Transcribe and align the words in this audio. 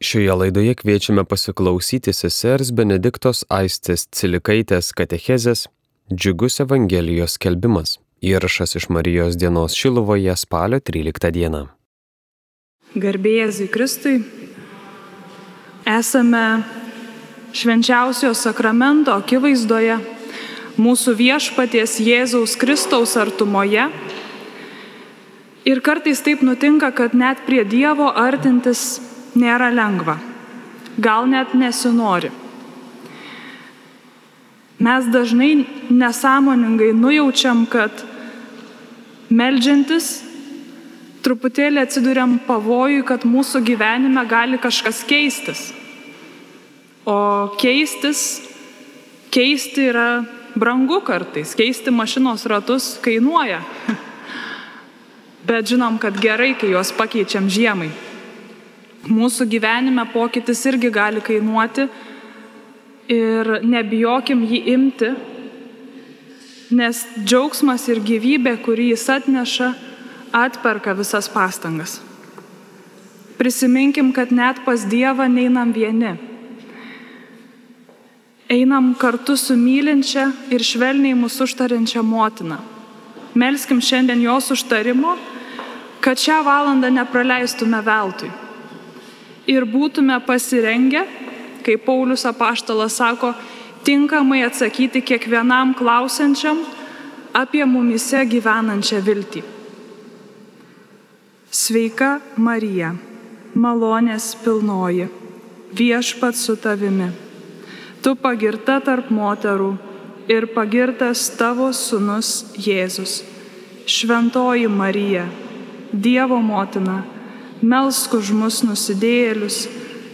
Šioje 0.00 0.32
laidoje 0.34 0.74
kviečiame 0.74 1.22
pasiklausyti 1.24 2.12
sesers 2.12 2.68
Benediktos 2.68 3.46
Aistės 3.48 4.02
Cilikaitės 4.12 4.90
katechezės 4.92 5.70
Džiugus 6.12 6.60
Evangelijos 6.60 7.38
skelbimas. 7.38 7.94
Įrašas 8.20 8.76
iš 8.76 8.90
Marijos 8.92 9.38
dienos 9.40 9.72
Šiluvoje 9.72 10.36
spalio 10.36 10.82
13 10.84 11.32
dieną. 11.32 11.62
Garbėjai 12.92 13.70
Kristui, 13.72 14.20
esame 15.88 16.44
švenčiausio 17.56 18.34
sakramento 18.36 19.16
akivaizdoje, 19.16 19.96
mūsų 20.76 21.16
viešpaties 21.16 21.96
Jėzaus 22.04 22.60
Kristaus 22.60 23.16
artumoje. 23.16 23.88
Ir 25.64 25.80
kartais 25.80 26.20
taip 26.20 26.44
nutinka, 26.44 26.92
kad 26.92 27.16
net 27.16 27.46
prie 27.48 27.64
Dievo 27.64 28.12
artintis 28.12 29.05
nėra 29.36 29.70
lengva, 29.74 30.16
gal 30.98 31.28
net 31.30 31.54
nesinori. 31.54 32.32
Mes 34.76 35.08
dažnai 35.08 35.64
nesąmoningai 35.88 36.92
nujaučiam, 36.92 37.64
kad 37.64 37.92
melžiantis 39.32 40.18
truputėlį 41.24 41.80
atsiduriam 41.82 42.36
pavojui, 42.46 43.00
kad 43.06 43.24
mūsų 43.26 43.64
gyvenime 43.66 44.22
gali 44.28 44.60
kažkas 44.62 45.00
keistis. 45.08 45.70
O 47.08 47.16
keistis, 47.58 48.42
keisti 49.32 49.88
yra 49.90 50.26
brangu 50.58 51.00
kartais, 51.06 51.54
keisti 51.56 51.94
mašinos 51.94 52.46
ratus 52.50 52.96
kainuoja. 53.02 53.62
Bet 55.46 55.70
žinom, 55.70 55.96
kad 56.02 56.18
gerai, 56.20 56.52
kai 56.58 56.72
juos 56.74 56.92
pakeičiam 56.96 57.48
žiemai. 57.48 57.90
Mūsų 59.06 59.46
gyvenime 59.46 60.02
pokytis 60.10 60.64
irgi 60.66 60.90
gali 60.90 61.20
kainuoti 61.22 61.84
ir 63.12 63.50
nebijokim 63.62 64.40
jį 64.42 64.60
imti, 64.72 65.10
nes 66.74 67.04
džiaugsmas 67.22 67.84
ir 67.92 68.00
gyvybė, 68.02 68.56
kurį 68.64 68.88
jis 68.90 69.04
atneša, 69.14 69.68
atperka 70.34 70.94
visas 70.98 71.28
pastangas. 71.30 72.00
Prisiminkim, 73.38 74.10
kad 74.16 74.32
net 74.34 74.64
pas 74.64 74.82
Dievą 74.82 75.28
neinam 75.30 75.70
vieni. 75.76 76.16
Einam 78.50 78.94
kartu 78.98 79.36
su 79.38 79.54
mylinčia 79.58 80.32
ir 80.50 80.64
švelniai 80.66 81.14
mūsų 81.18 81.46
užtarinčia 81.46 82.02
motina. 82.02 82.58
Melskim 83.38 83.78
šiandien 83.82 84.24
jos 84.24 84.50
užtarimo, 84.54 85.14
kad 86.00 86.18
šią 86.18 86.40
valandą 86.46 86.90
nepraleistume 86.90 87.82
veltui 87.86 88.32
ir 89.46 89.66
būtume 89.66 90.18
pasirengę, 90.26 91.04
kaip 91.66 91.84
Paulius 91.86 92.26
apaštalas 92.26 92.98
sako, 92.98 93.32
tinkamai 93.86 94.42
atsakyti 94.46 95.02
kiekvienam 95.02 95.74
klausiančiam 95.78 96.62
apie 97.36 97.64
mumise 97.66 98.22
gyvenančią 98.26 99.02
viltį. 99.06 99.42
Sveika 101.56 102.18
Marija, 102.36 102.92
malonės 103.54 104.34
pilnoji, 104.42 105.06
viešpat 105.78 106.36
su 106.36 106.56
tavimi. 106.60 107.08
Tu 108.02 108.14
pagirta 108.18 108.80
tarp 108.84 109.10
moterų 109.10 109.72
ir 110.30 110.48
pagirtas 110.54 111.28
tavo 111.38 111.70
sunus 111.72 112.52
Jėzus. 112.58 113.22
Šventoji 113.86 114.66
Marija, 114.68 115.28
Dievo 115.92 116.40
motina 116.42 117.04
melsk 117.62 118.16
už 118.18 118.32
mus 118.36 118.62
nusidėjėlius, 118.66 119.66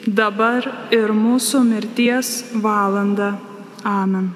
dabar 0.07 0.67
ir 0.95 1.12
mūsų 1.15 1.62
mirties 1.67 2.53
valanda. 2.55 3.37
Amen. 3.87 4.33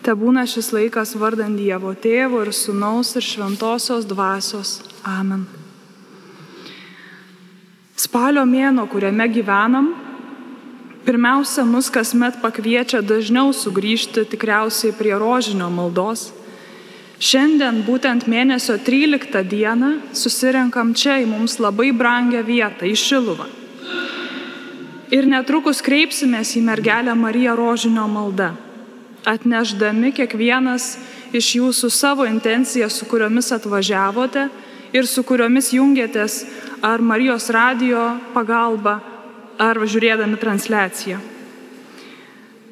Te 0.00 0.14
būna 0.16 0.46
šis 0.48 0.70
laikas 0.72 1.12
vardant 1.20 1.58
Dievo 1.60 1.92
Tėvo 1.92 2.40
ir 2.44 2.54
Sūnaus 2.56 3.12
ir 3.20 3.24
Šventosios 3.24 4.06
Dvasios. 4.08 4.78
Amen. 5.04 5.44
Spalio 8.00 8.46
mėno, 8.48 8.86
kuriame 8.88 9.26
gyvenam, 9.28 9.90
pirmiausia, 11.04 11.66
mus 11.68 11.90
kasmet 11.92 12.38
pakviečia 12.40 13.02
dažniau 13.04 13.52
sugrįžti 13.52 14.24
tikriausiai 14.32 14.96
prie 14.96 15.12
rožinio 15.20 15.68
maldos 15.68 16.30
Šiandien, 17.20 17.82
būtent 17.84 18.24
mėnesio 18.32 18.78
13 18.80 19.42
dieną, 19.44 19.90
susirenkam 20.16 20.94
čia 20.96 21.18
į 21.20 21.26
mums 21.28 21.58
labai 21.60 21.90
brangią 21.92 22.40
vietą, 22.46 22.88
į 22.88 22.96
Šiluvą. 22.96 23.44
Ir 25.12 25.26
netrukus 25.28 25.82
kreipsimės 25.84 26.54
į 26.56 26.62
mergelę 26.64 27.12
Mariją 27.18 27.58
Rožinio 27.58 28.06
maldą, 28.08 28.54
atneždami 29.28 30.14
kiekvienas 30.16 30.94
iš 31.36 31.50
jūsų 31.58 31.90
savo 31.92 32.24
intenciją, 32.24 32.88
su 32.88 33.04
kuriomis 33.10 33.52
atvažiavote 33.52 34.46
ir 34.96 35.04
su 35.06 35.20
kuriomis 35.26 35.74
jungiatės 35.76 36.44
ar 36.80 37.04
Marijos 37.04 37.50
radio 37.52 38.14
pagalba, 38.32 38.96
ar 39.60 39.76
žiūrėdami 39.76 40.40
transliaciją. 40.40 41.20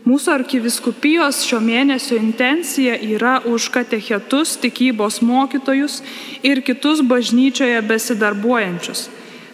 Mūsų 0.09 0.31
arkiviskupijos 0.39 1.43
šio 1.45 1.59
mėnesio 1.61 2.17
intencija 2.17 2.95
yra 2.97 3.39
už 3.45 3.67
katechetus, 3.75 4.55
tikybos 4.63 5.19
mokytojus 5.21 5.99
ir 6.47 6.63
kitus 6.65 7.03
bažnyčioje 7.05 7.83
besidarbuojančius, 7.91 9.09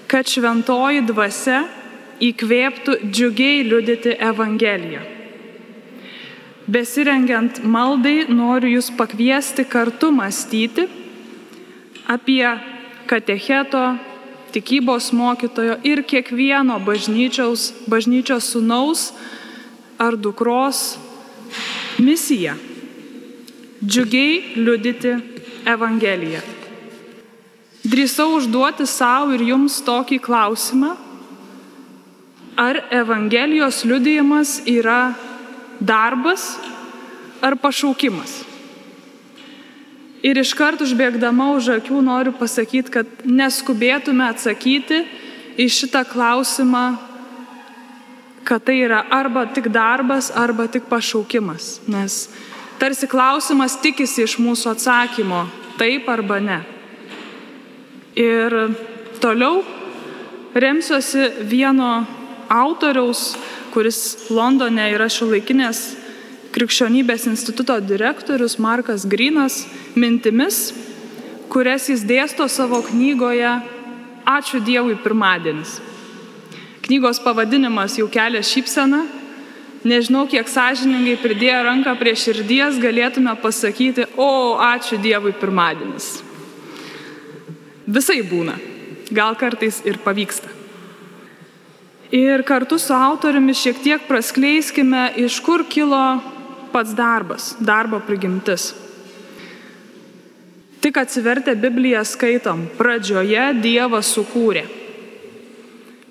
kad 0.06 0.30
šventoji 0.30 1.02
dvasia 1.08 1.64
įkvėptų 2.22 3.00
džiugiai 3.08 3.66
liudyti 3.66 4.14
Evangeliją. 4.14 5.02
Besirengiant 6.70 7.58
maldai 7.64 8.28
noriu 8.30 8.76
Jūs 8.76 8.92
pakviesti 8.94 9.66
kartu 9.66 10.12
mąstyti 10.14 10.86
apie 12.06 12.46
katecheto, 13.10 13.96
tikybos 14.54 15.10
mokytojo 15.12 15.80
ir 15.82 16.04
kiekvieno 16.06 16.78
bažnyčios, 16.86 17.72
bažnyčios 17.90 18.54
sunaus, 18.54 19.10
ar 19.98 20.16
dukros 20.16 20.98
misija- 21.98 22.56
džiugiai 23.90 24.56
liudyti 24.56 25.14
Evangeliją. 25.66 26.40
Drįsau 27.84 28.36
užduoti 28.38 28.86
savo 28.86 29.34
ir 29.36 29.40
jums 29.40 29.82
tokį 29.84 30.20
klausimą, 30.20 30.96
ar 32.56 32.80
Evangelijos 32.90 33.84
liudijimas 33.84 34.60
yra 34.66 35.14
darbas 35.80 36.56
ar 37.42 37.56
pašaukimas. 37.56 38.42
Ir 40.24 40.38
iškart 40.40 40.80
užbėgdama 40.80 41.50
už 41.58 41.68
akių 41.74 42.00
noriu 42.00 42.32
pasakyti, 42.32 42.90
kad 42.90 43.06
neskubėtume 43.28 44.24
atsakyti 44.24 45.02
į 45.60 45.66
šitą 45.68 46.00
klausimą 46.08 46.84
kad 48.44 48.64
tai 48.64 48.78
yra 48.84 49.04
arba 49.10 49.46
tik 49.46 49.70
darbas, 49.72 50.30
arba 50.30 50.66
tik 50.68 50.88
pašaukimas. 50.90 51.80
Nes 51.86 52.28
tarsi 52.78 53.08
klausimas 53.08 53.78
tikisi 53.80 54.24
iš 54.26 54.38
mūsų 54.42 54.74
atsakymo 54.74 55.44
taip 55.80 56.08
arba 56.08 56.38
ne. 56.40 56.60
Ir 58.14 58.54
toliau 59.22 59.64
remsiuosi 60.54 61.30
vieno 61.50 62.04
autoriaus, 62.52 63.34
kuris 63.74 64.30
Londone 64.30 64.86
yra 64.94 65.08
šiuolaikinės 65.10 65.80
krikščionybės 66.54 67.26
instituto 67.26 67.80
direktorius 67.82 68.60
Markas 68.62 69.08
Grinas, 69.10 69.64
mintimis, 69.98 70.68
kurias 71.50 71.88
jis 71.90 72.04
dėsto 72.06 72.46
savo 72.46 72.78
knygoje 72.86 73.56
Ačiū 74.24 74.62
Dievui 74.64 74.94
pirmadienis. 75.02 75.80
Knygos 76.84 77.16
pavadinimas 77.24 77.96
jau 77.96 78.04
kelia 78.12 78.42
šypseną. 78.44 79.06
Nežinau, 79.88 80.26
kiek 80.28 80.48
sąžiningai 80.48 81.16
pridėję 81.20 81.62
ranką 81.64 81.94
prie 82.00 82.12
širdies 82.16 82.76
galėtume 82.80 83.32
pasakyti, 83.40 84.04
o 84.16 84.56
ačiū 84.60 84.98
Dievui 85.00 85.32
pirmadienis. 85.36 86.22
Visai 87.88 88.20
būna. 88.24 88.58
Gal 89.12 89.36
kartais 89.36 89.80
ir 89.84 89.96
pavyksta. 90.04 90.52
Ir 92.12 92.44
kartu 92.44 92.78
su 92.80 92.92
autoriumi 92.96 93.56
šiek 93.56 93.80
tiek 93.84 94.06
praskleiskime, 94.08 95.10
iš 95.20 95.40
kur 95.44 95.64
kilo 95.68 96.20
pats 96.72 96.92
darbas, 96.96 97.54
darbo 97.60 98.00
prigimtis. 98.04 98.72
Tik 100.84 101.00
atsivertę 101.00 101.56
Bibliją 101.56 102.04
skaitom, 102.04 102.66
pradžioje 102.76 103.52
Dievas 103.64 104.12
sukūrė. 104.12 104.83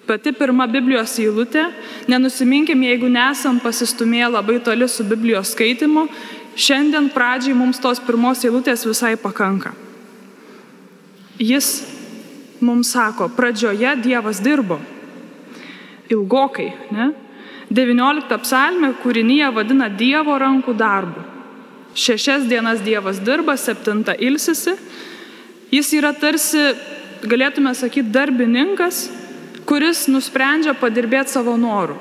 Pati 0.03 0.33
pirma 0.35 0.65
Biblijos 0.67 1.13
eilutė, 1.21 1.63
nenusiminkim, 2.11 2.81
jeigu 2.83 3.07
nesam 3.07 3.61
pasistumėję 3.63 4.33
labai 4.33 4.57
toli 4.59 4.87
su 4.91 5.05
Biblijos 5.07 5.53
skaitimu, 5.55 6.09
šiandien 6.59 7.07
pradžiai 7.13 7.55
mums 7.55 7.79
tos 7.79 8.01
pirmos 8.03 8.43
eilutės 8.43 8.83
visai 8.83 9.15
pakanka. 9.15 9.71
Jis 11.39 11.85
mums 12.61 12.91
sako, 12.91 13.29
pradžioje 13.31 13.95
Dievas 14.03 14.43
dirbo. 14.43 14.79
ilgokai. 16.13 16.67
Ne? 16.91 17.11
19 17.73 18.37
psalmė 18.43 18.91
kūrinyje 19.01 19.49
vadina 19.55 19.87
Dievo 19.89 20.35
rankų 20.37 20.75
darbu. 20.77 21.23
Šešias 21.95 22.45
dienas 22.49 22.83
Dievas 22.85 23.21
dirba, 23.23 23.55
septintą 23.57 24.13
ilsisi. 24.19 24.75
Jis 25.73 25.89
yra 25.97 26.11
tarsi, 26.13 26.73
galėtume 27.25 27.73
sakyti, 27.73 28.11
darbininkas, 28.13 29.07
kuris 29.67 30.07
nusprendžia 30.11 30.75
padirbėti 30.77 31.35
savo 31.35 31.55
norų. 31.59 31.95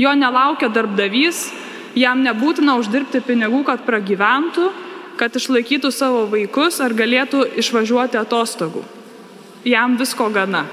Jo 0.00 0.14
nelaukia 0.16 0.70
darbdavys, 0.72 1.50
jam 1.98 2.22
nebūtina 2.24 2.76
uždirbti 2.80 3.20
pinigų, 3.26 3.62
kad 3.68 3.84
pragyventų, 3.86 4.70
kad 5.20 5.34
išlaikytų 5.36 5.92
savo 5.92 6.24
vaikus 6.30 6.80
ar 6.80 6.94
galėtų 6.96 7.44
išvažiuoti 7.60 8.20
atostogų. 8.20 8.84
Jam 9.68 9.98
visko 10.00 10.28
gana. 10.32 10.64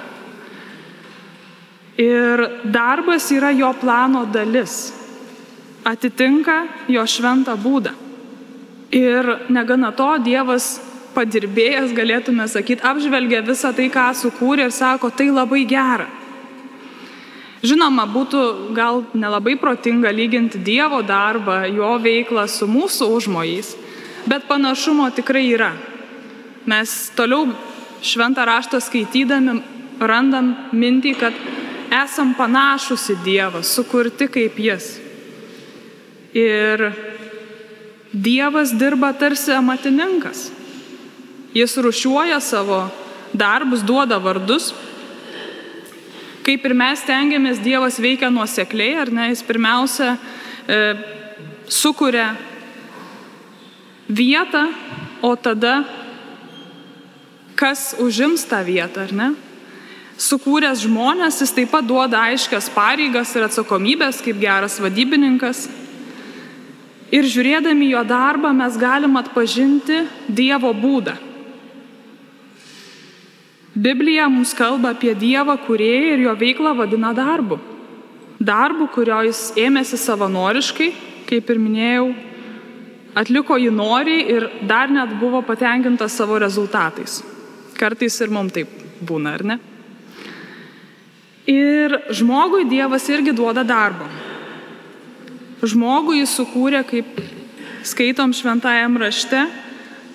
Ir 1.99 2.45
darbas 2.63 3.27
yra 3.35 3.51
jo 3.51 3.73
plano 3.75 4.23
dalis, 4.31 4.93
atitinka 5.83 6.61
jo 6.87 7.03
šventą 7.03 7.57
būdą. 7.59 7.91
Ir 8.95 9.27
negana 9.53 9.91
to, 9.93 10.07
Dievas 10.23 10.79
padirbėjęs, 11.13 11.91
galėtume 11.93 12.47
sakyti, 12.49 12.85
apžvelgia 12.85 13.43
visą 13.45 13.73
tai, 13.75 13.89
ką 13.91 14.07
sukūrė 14.17 14.69
ir 14.69 14.73
sako, 14.73 15.11
tai 15.11 15.27
labai 15.33 15.65
gera. 15.69 16.07
Žinoma, 17.59 18.05
būtų 18.07 18.71
gal 18.75 19.03
nelabai 19.11 19.57
protinga 19.59 20.13
lyginti 20.15 20.61
Dievo 20.63 21.01
darbą, 21.03 21.65
jo 21.67 21.91
veiklą 21.99 22.45
su 22.47 22.69
mūsų 22.71 23.09
užmojais, 23.17 23.73
bet 24.31 24.47
panašumo 24.47 25.09
tikrai 25.11 25.43
yra. 25.51 25.73
Mes 26.69 26.93
toliau 27.17 27.49
šventą 28.05 28.45
raštą 28.47 28.79
skaitydami 28.79 29.57
randam 29.99 30.53
mintį, 30.71 31.13
kad 31.19 31.35
esam 31.91 32.31
panašus 32.37 33.09
į 33.11 33.17
Dievą, 33.25 33.63
sukurti 33.65 34.29
kaip 34.31 34.55
Jis. 34.59 34.93
Ir 36.31 36.85
Dievas 38.13 38.71
dirba 38.71 39.11
tarsi 39.13 39.51
amatininkas. 39.51 40.47
Jis 41.53 41.75
rušiuoja 41.81 42.39
savo 42.39 42.85
darbus, 43.33 43.83
duoda 43.83 44.17
vardus 44.21 44.71
kaip 46.49 46.63
ir 46.65 46.73
mes 46.73 47.01
tengiamės, 47.05 47.59
Dievas 47.61 47.99
veikia 48.01 48.31
nuosekliai, 48.33 48.95
ar 48.97 49.11
ne, 49.13 49.27
jis 49.29 49.43
pirmiausia 49.45 50.15
e, 50.65 50.79
sukuria 51.69 52.31
vietą, 54.09 54.63
o 55.21 55.35
tada 55.37 55.83
kas 57.59 57.91
užims 58.01 58.47
tą 58.49 58.63
vietą, 58.65 59.05
ar 59.05 59.13
ne? 59.13 59.29
Sukūręs 60.19 60.81
žmonės, 60.87 61.37
jis 61.43 61.53
taip 61.53 61.69
pat 61.75 61.85
duoda 61.85 62.25
aiškias 62.31 62.71
pareigas 62.73 63.35
ir 63.37 63.45
atsakomybės 63.45 64.23
kaip 64.25 64.41
geras 64.41 64.81
vadybininkas. 64.81 65.67
Ir 67.13 67.29
žiūrėdami 67.29 67.93
jo 67.93 68.01
darbą 68.09 68.49
mes 68.57 68.73
galim 68.81 69.21
atpažinti 69.21 70.01
Dievo 70.25 70.73
būdą. 70.73 71.28
Biblija 73.79 74.27
mums 74.27 74.51
kalba 74.57 74.91
apie 74.95 75.13
Dievą, 75.15 75.55
kurie 75.63 76.13
ir 76.13 76.23
jo 76.25 76.33
veiklą 76.35 76.73
vadina 76.75 77.13
darbu. 77.15 77.59
Darbu, 78.39 78.87
kurio 78.91 79.21
jis 79.27 79.53
ėmėsi 79.59 79.99
savanoriškai, 79.99 80.89
kaip 81.29 81.51
ir 81.53 81.61
minėjau, 81.61 82.09
atliko 83.19 83.55
jį 83.59 83.71
noriai 83.75 84.25
ir 84.35 84.47
dar 84.67 84.91
net 84.91 85.13
buvo 85.21 85.41
patenkintas 85.45 86.17
savo 86.19 86.39
rezultatais. 86.41 87.21
Kartais 87.79 88.19
ir 88.19 88.33
mums 88.35 88.55
taip 88.55 88.73
būna, 89.05 89.35
ar 89.37 89.45
ne? 89.53 89.59
Ir 91.49 91.95
žmogui 92.13 92.67
Dievas 92.69 93.07
irgi 93.09 93.31
duoda 93.35 93.63
darbo. 93.63 94.09
Žmogui 95.63 96.19
jis 96.19 96.35
sukūrė, 96.35 96.83
kaip 96.87 97.23
skaitom 97.87 98.35
šventajam 98.35 98.99
rašte, 98.99 99.47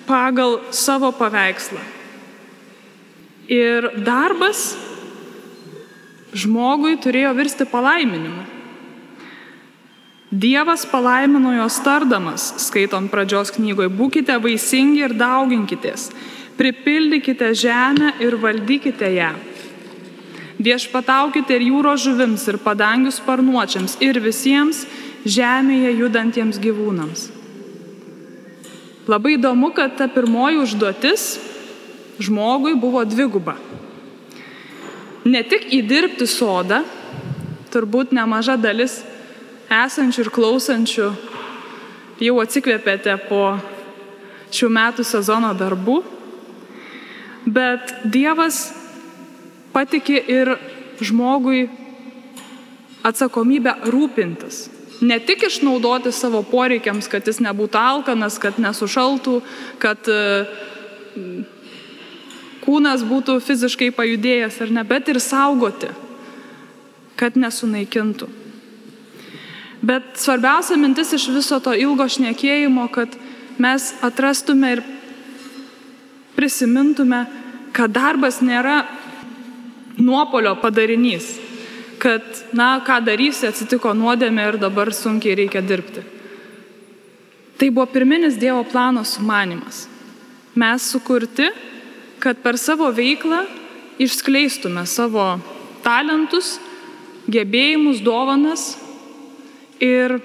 pagal 0.05 0.59
savo 0.73 1.11
paveikslą. 1.17 1.94
Ir 3.51 3.91
darbas 4.01 4.73
žmogui 6.35 6.97
turėjo 6.97 7.33
virsti 7.37 7.67
palaiminimu. 7.69 8.43
Dievas 10.35 10.83
palaimino 10.89 11.53
jos 11.53 11.77
tardamas, 11.85 12.49
skaitom 12.65 13.07
pradžios 13.07 13.53
knygoje, 13.55 13.91
būkite 13.93 14.35
vaisingi 14.41 15.05
ir 15.05 15.13
dauginkitės, 15.15 16.09
pripildykite 16.57 17.53
žemę 17.55 18.15
ir 18.25 18.35
valdykite 18.41 19.11
ją. 19.15 19.31
Viešpataukite 20.59 21.55
ir 21.55 21.67
jūros 21.69 22.03
žuvims, 22.03 22.43
ir 22.49 22.57
padangių 22.63 23.13
sparnuočiams, 23.13 23.97
ir 24.03 24.19
visiems 24.23 24.83
žemėje 25.23 25.93
judantiems 26.01 26.59
gyvūnams. 26.63 27.29
Labai 29.05 29.35
įdomu, 29.37 29.69
kad 29.77 29.95
ta 29.99 30.07
pirmoji 30.09 30.63
užduotis 30.63 31.27
žmogui 32.19 32.75
buvo 32.79 33.03
dviguba. 33.05 33.55
Ne 35.25 35.41
tik 35.43 35.71
įdirbti 35.73 36.27
sodą, 36.29 36.83
turbūt 37.73 38.13
nemaža 38.15 38.55
dalis 38.61 39.01
esančių 39.71 40.25
ir 40.25 40.31
klausančių 40.33 41.07
jau 42.21 42.35
atsikvėpėte 42.43 43.15
po 43.27 43.55
šių 44.55 44.69
metų 44.71 45.03
sezono 45.03 45.51
darbų, 45.57 45.97
bet 47.45 47.91
Dievas 48.05 48.69
patikė 49.73 50.21
ir 50.31 50.53
žmogui 51.03 51.65
atsakomybę 53.05 53.75
rūpintis. 53.91 54.69
Ne 55.03 55.17
tik 55.19 55.43
išnaudoti 55.49 56.13
savo 56.15 56.39
poreikiams, 56.47 57.09
kad 57.11 57.27
jis 57.27 57.41
nebūtų 57.43 57.81
alkanas, 57.81 58.37
kad 58.39 58.61
nesušaltų, 58.61 59.41
kad 59.81 60.07
kūnas 62.65 63.05
būtų 63.05 63.37
fiziškai 63.45 63.91
pajudėjęs 63.95 64.57
ar 64.65 64.73
ne, 64.73 64.83
bet 64.87 65.09
ir 65.11 65.21
saugoti, 65.23 65.91
kad 67.19 67.37
nesunaikintų. 67.39 68.27
Bet 69.85 70.15
svarbiausia 70.17 70.77
mintis 70.81 71.13
iš 71.13 71.29
viso 71.35 71.59
to 71.61 71.75
ilgo 71.77 72.07
šnekėjimo, 72.09 72.87
kad 72.91 73.13
mes 73.61 73.91
atrastume 74.03 74.71
ir 74.77 74.81
prisimintume, 76.35 77.25
kad 77.75 77.93
darbas 77.93 78.41
nėra 78.41 78.83
nuopolio 79.97 80.55
padarinys, 80.59 81.35
kad, 82.01 82.23
na, 82.55 82.79
ką 82.83 82.99
darysi, 83.05 83.47
atsitiko 83.47 83.93
nuodėmė 83.95 84.49
ir 84.49 84.59
dabar 84.59 84.91
sunkiai 84.93 85.37
reikia 85.39 85.61
dirbti. 85.63 86.03
Tai 87.55 87.69
buvo 87.71 87.85
pirminis 87.87 88.35
Dievo 88.39 88.65
plano 88.67 89.05
sumanimas. 89.07 89.85
Mes 90.59 90.89
sukurti 90.91 91.47
kad 92.25 92.41
per 92.41 92.57
savo 92.57 92.89
veiklą 92.89 93.43
išskleistume 94.01 94.81
savo 94.89 95.35
talentus, 95.85 96.55
gebėjimus, 97.29 98.01
dovanas 98.01 98.71
ir 99.77 100.17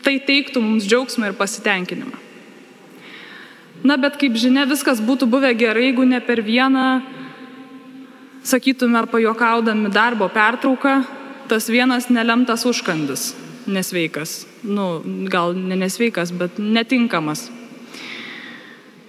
tai 0.00 0.16
teiktų 0.24 0.62
mums 0.64 0.86
džiaugsmą 0.88 1.28
ir 1.28 1.36
pasitenkinimą. 1.36 2.22
Na, 3.86 3.98
bet 4.00 4.16
kaip 4.16 4.38
žinia, 4.40 4.64
viskas 4.66 5.02
būtų 5.04 5.28
buvę 5.28 5.52
gerai, 5.58 5.90
jeigu 5.90 6.06
ne 6.08 6.22
per 6.24 6.40
vieną, 6.42 6.86
sakytume, 8.46 9.04
pajokaudami 9.12 9.92
darbo 9.92 10.30
pertrauką, 10.32 11.02
tas 11.50 11.68
vienas 11.68 12.08
nelemtas 12.08 12.64
užkandis 12.66 13.34
nesveikas. 13.66 14.46
Nu, 14.62 15.02
gal 15.30 15.52
ne 15.58 15.76
nesveikas, 15.76 16.32
bet 16.32 16.58
netinkamas. 16.58 17.50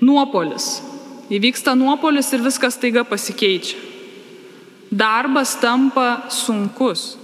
Nuopolis 0.01 0.81
Įvyksta 1.27 1.73
nuopolis 1.75 2.29
ir 2.31 2.43
viskas 2.43 2.77
taiga 2.79 3.03
pasikeičia. 3.03 3.79
Darbas 4.87 5.57
tampa 5.59 6.29
sunkus. 6.31 7.17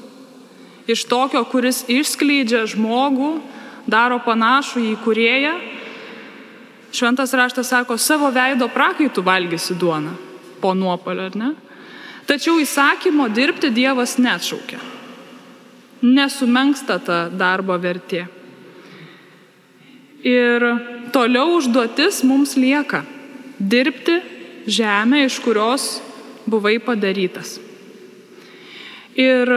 Iš 0.84 1.06
tokio, 1.08 1.46
kuris 1.48 1.86
išskleidžia 1.88 2.66
žmogų, 2.68 3.38
daro 3.88 4.18
panašų 4.26 4.84
į 4.90 4.98
kurėją, 5.06 5.54
šventas 6.92 7.32
raštas 7.32 7.72
sako, 7.72 7.96
savo 7.96 8.28
veido 8.36 8.68
prakaitų 8.68 9.24
valgysi 9.24 9.78
duoną 9.80 10.12
po 10.60 10.74
nuopolio, 10.76 11.30
ar 11.32 11.40
ne? 11.40 11.54
Tačiau 12.28 12.60
įsakymo 12.60 13.30
dirbti 13.32 13.72
Dievas 13.72 14.18
neatšaukia. 14.20 14.80
Nesumenksta 16.04 17.00
ta 17.00 17.18
darbo 17.32 17.80
vertė. 17.80 18.26
Ir 20.28 20.68
toliau 21.16 21.56
užduotis 21.56 22.22
mums 22.28 22.58
lieka 22.60 23.06
dirbti 23.60 24.20
žemę, 24.68 25.26
iš 25.26 25.40
kurios 25.44 26.02
buvai 26.46 26.80
padarytas. 26.80 27.60
Ir 29.16 29.50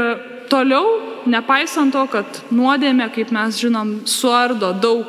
toliau, 0.51 1.23
nepaisant 1.27 1.95
to, 1.95 2.05
kad 2.13 2.43
nuodėmė, 2.53 3.09
kaip 3.15 3.33
mes 3.35 3.59
žinom, 3.61 4.01
suardo 4.07 4.73
daug 4.77 5.09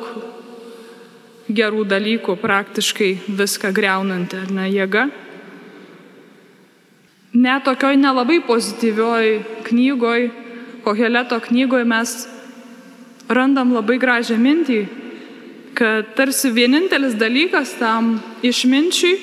gerų 1.48 1.84
dalykų, 1.88 2.36
praktiškai 2.40 3.10
viską 3.28 3.72
greunanti 3.76 4.36
ar 4.40 4.50
ne 4.52 4.68
jėga, 4.68 5.08
net 7.38 7.64
tokioj 7.64 7.96
nelabai 8.00 8.40
pozityvioj 8.44 9.32
knygoj 9.68 10.30
Koheleto 10.88 11.36
knygoje 11.42 11.84
mes 11.84 12.12
randam 13.28 13.74
labai 13.74 13.98
gražią 14.00 14.38
mintį, 14.40 14.78
kad 15.78 16.14
tarsi 16.18 16.50
vienintelis 16.50 17.14
dalykas 17.14 17.76
tam 17.78 18.16
išminčiui 18.42 19.18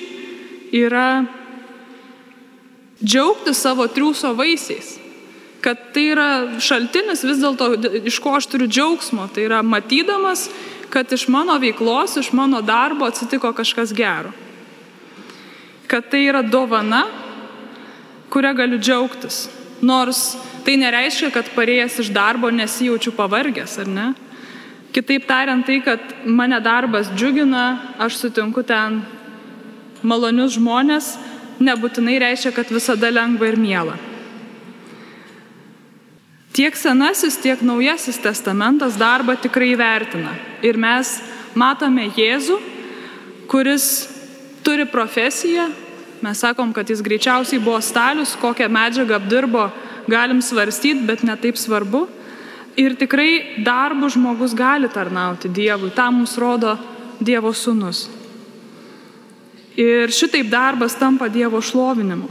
yra 0.80 1.26
džiaugti 3.04 3.52
savo 3.54 3.88
triūso 3.92 4.32
vaisiais. 4.38 4.94
Kad 5.60 5.92
tai 5.92 6.06
yra 6.14 6.30
šaltinis 6.64 7.26
vis 7.28 7.42
dėlto, 7.42 7.68
iš 8.08 8.22
ko 8.24 8.38
aš 8.38 8.48
turiu 8.54 8.70
džiaugsmo. 8.72 9.28
Tai 9.36 9.44
yra 9.50 9.60
matydamas, 9.66 10.48
kad 10.94 11.12
iš 11.12 11.28
mano 11.28 11.58
veiklos, 11.60 12.16
iš 12.22 12.32
mano 12.38 12.62
darbo 12.64 13.10
atsitiko 13.10 13.52
kažkas 13.58 13.92
gero. 13.98 14.32
Kad 15.92 16.08
tai 16.14 16.24
yra 16.30 16.46
dovana, 16.46 17.04
kurią 18.32 18.54
galiu 18.56 18.80
džiaugtis. 18.80 19.48
Nors 19.84 20.38
tai 20.64 20.78
nereiškia, 20.80 21.34
kad 21.36 21.52
parėjęs 21.58 22.00
iš 22.06 22.14
darbo 22.16 22.48
nesijaučiu 22.54 23.12
pavargęs, 23.18 23.82
ar 23.84 23.92
ne? 23.92 24.14
Kitaip 24.96 25.26
tariant, 25.28 25.66
tai, 25.68 25.82
kad 25.84 26.00
mane 26.24 26.56
darbas 26.64 27.10
džiugina, 27.12 27.66
aš 28.00 28.16
sutinku 28.22 28.64
ten 28.64 29.02
malonius 30.00 30.56
žmonės, 30.56 31.16
nebūtinai 31.60 32.16
reiškia, 32.24 32.54
kad 32.56 32.72
visada 32.72 33.10
lengva 33.12 33.50
ir 33.50 33.60
miela. 33.60 33.98
Tiek 36.56 36.78
senasis, 36.80 37.36
tiek 37.44 37.60
naujasis 37.60 38.22
testamentas 38.24 38.96
darbą 38.96 39.36
tikrai 39.36 39.74
vertina. 39.76 40.32
Ir 40.64 40.80
mes 40.80 41.18
matome 41.52 42.08
Jėzų, 42.16 42.56
kuris 43.52 43.88
turi 44.64 44.88
profesiją, 44.88 45.68
mes 46.24 46.40
sakom, 46.40 46.72
kad 46.72 46.88
jis 46.88 47.04
greičiausiai 47.04 47.60
buvo 47.60 47.82
stalius, 47.84 48.38
kokią 48.40 48.72
medžiagą 48.72 49.20
apdirbo, 49.20 49.68
galim 50.08 50.40
svarstyti, 50.40 51.04
bet 51.04 51.28
netaip 51.28 51.60
svarbu. 51.60 52.06
Ir 52.76 52.98
tikrai 53.00 53.64
darbų 53.64 54.10
žmogus 54.12 54.56
gali 54.58 54.90
tarnauti 54.92 55.48
Dievui, 55.48 55.94
tą 55.96 56.10
mums 56.12 56.36
rodo 56.40 56.76
Dievo 57.24 57.54
sūnus. 57.56 58.06
Ir 59.80 60.12
šitaip 60.12 60.50
darbas 60.52 60.96
tampa 61.00 61.30
Dievo 61.32 61.62
šlovinimu. 61.64 62.28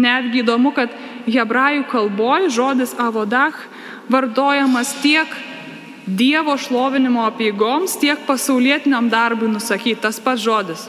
Netgi 0.00 0.42
įdomu, 0.44 0.72
kad 0.76 0.92
hebrajų 1.28 1.86
kalboje 1.90 2.50
žodis 2.52 2.92
avodach 3.00 3.56
vardojamas 4.12 4.92
tiek 5.00 5.28
Dievo 6.04 6.56
šlovinimo 6.58 7.24
apieigoms, 7.28 7.96
tiek 8.00 8.20
pasaulietiniam 8.26 9.08
darbui 9.12 9.48
nusakyti 9.48 10.00
tas 10.02 10.20
pats 10.20 10.42
žodis. 10.44 10.88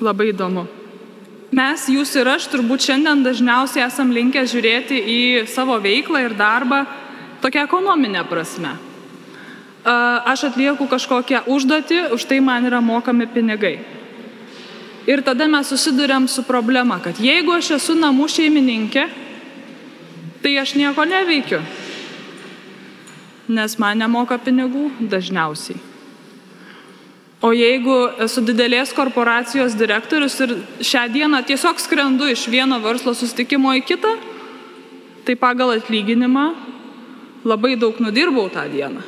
Labai 0.00 0.32
įdomu. 0.32 0.66
Mes, 1.56 1.84
jūs 1.88 2.10
ir 2.18 2.28
aš, 2.28 2.48
turbūt 2.52 2.84
šiandien 2.88 3.22
dažniausiai 3.24 3.84
esam 3.86 4.10
linkę 4.12 4.42
žiūrėti 4.50 4.98
į 4.98 5.20
savo 5.48 5.78
veiklą 5.80 6.24
ir 6.26 6.34
darbą 6.36 6.82
tokia 7.46 7.66
ekonominė 7.68 8.24
prasme. 8.26 8.74
Aš 9.86 10.48
atlieku 10.48 10.88
kažkokią 10.90 11.44
užduotį, 11.46 12.08
už 12.16 12.26
tai 12.26 12.40
man 12.42 12.66
yra 12.66 12.80
mokami 12.82 13.28
pinigai. 13.30 13.76
Ir 15.06 15.22
tada 15.22 15.46
mes 15.46 15.68
susidurėm 15.70 16.26
su 16.26 16.42
problema, 16.42 16.98
kad 16.98 17.20
jeigu 17.22 17.54
aš 17.54 17.76
esu 17.76 17.94
namų 17.94 18.26
šeimininkė, 18.26 19.04
tai 20.42 20.56
aš 20.58 20.74
nieko 20.74 21.06
neveikiu, 21.06 21.60
nes 23.46 23.78
man 23.78 24.02
nemoka 24.02 24.40
pinigų 24.42 24.90
dažniausiai. 25.06 25.78
O 27.46 27.52
jeigu 27.54 27.94
esu 28.26 28.42
didelės 28.42 28.90
korporacijos 28.96 29.78
direktorius 29.78 30.40
ir 30.42 30.56
šią 30.82 31.06
dieną 31.14 31.44
tiesiog 31.46 31.78
skrendu 31.78 32.26
iš 32.32 32.48
vieno 32.50 32.80
verslo 32.82 33.14
sustikimo 33.14 33.70
į 33.78 33.86
kitą, 33.86 34.16
tai 35.22 35.38
pagal 35.38 35.76
atlyginimą 35.76 36.65
labai 37.46 37.76
daug 37.78 37.98
nudirbau 38.02 38.50
tą 38.50 38.66
dieną. 38.70 39.02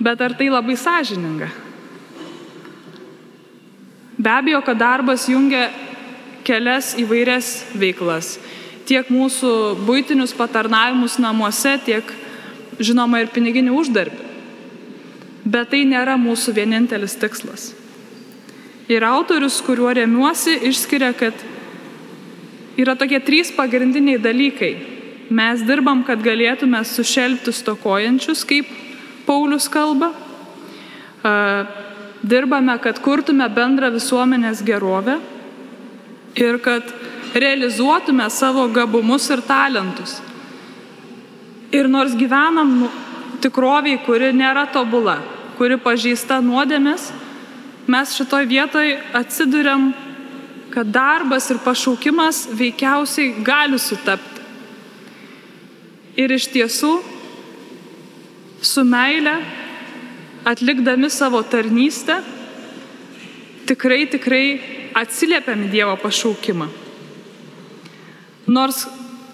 Bet 0.00 0.20
ar 0.20 0.34
tai 0.34 0.48
labai 0.50 0.76
sąžininga? 0.76 1.50
Be 4.18 4.30
abejo, 4.30 4.62
kad 4.64 4.78
darbas 4.78 5.28
jungia 5.28 5.70
kelias 6.44 6.94
įvairias 6.98 7.52
veiklas. 7.78 8.38
Tiek 8.88 9.06
mūsų 9.12 9.52
būtinius 9.86 10.34
patarnavimus 10.36 11.18
namuose, 11.22 11.76
tiek 11.84 12.04
žinoma 12.80 13.20
ir 13.22 13.30
piniginį 13.32 13.72
uždarbį. 13.76 14.28
Bet 15.44 15.70
tai 15.72 15.84
nėra 15.88 16.18
mūsų 16.20 16.52
vienintelis 16.56 17.16
tikslas. 17.20 17.70
Ir 18.90 19.04
autorius, 19.06 19.60
kuriuo 19.62 19.92
remiuosi, 19.94 20.58
išskiria, 20.68 21.12
kad 21.14 21.36
yra 22.80 22.96
tokie 22.98 23.20
trys 23.22 23.52
pagrindiniai 23.54 24.18
dalykai. 24.18 24.89
Mes 25.30 25.62
dirbam, 25.62 26.02
kad 26.02 26.18
galėtume 26.24 26.80
sušelbti 26.82 27.52
stokojančius, 27.54 28.42
kaip 28.48 28.66
Paulius 29.28 29.68
kalba 29.70 30.10
dirbame, 32.22 32.74
kad 32.82 32.98
kurtume 33.04 33.46
bendrą 33.54 33.92
visuomenės 33.94 34.64
gerovę 34.66 35.18
ir 36.34 36.58
kad 36.64 36.82
realizuotume 37.34 38.26
savo 38.30 38.66
gabumus 38.74 39.28
ir 39.30 39.42
talentus. 39.46 40.18
Ir 41.70 41.86
nors 41.86 42.16
gyvenam 42.18 42.88
tikroviai, 43.40 44.00
kuri 44.02 44.32
nėra 44.34 44.66
tobula, 44.74 45.20
kuri 45.58 45.78
pažįsta 45.78 46.40
nuodėmės, 46.42 47.12
mes 47.86 48.16
šitoj 48.18 48.48
vietoj 48.50 48.96
atsiduriam, 49.14 49.92
kad 50.74 50.90
darbas 50.90 51.50
ir 51.50 51.62
pašaukimas 51.62 52.48
veikiausiai 52.58 53.44
gali 53.46 53.78
sutapti. 53.78 54.29
Ir 56.20 56.34
iš 56.36 56.50
tiesų, 56.52 56.90
su 58.60 58.84
meile 58.84 59.38
atlikdami 60.44 61.08
savo 61.12 61.40
tarnystę, 61.46 62.18
tikrai, 63.70 64.04
tikrai 64.10 64.44
atsiliepiam 65.00 65.64
į 65.64 65.70
Dievo 65.72 65.96
pašaukimą. 66.02 66.68
Nors 68.50 68.84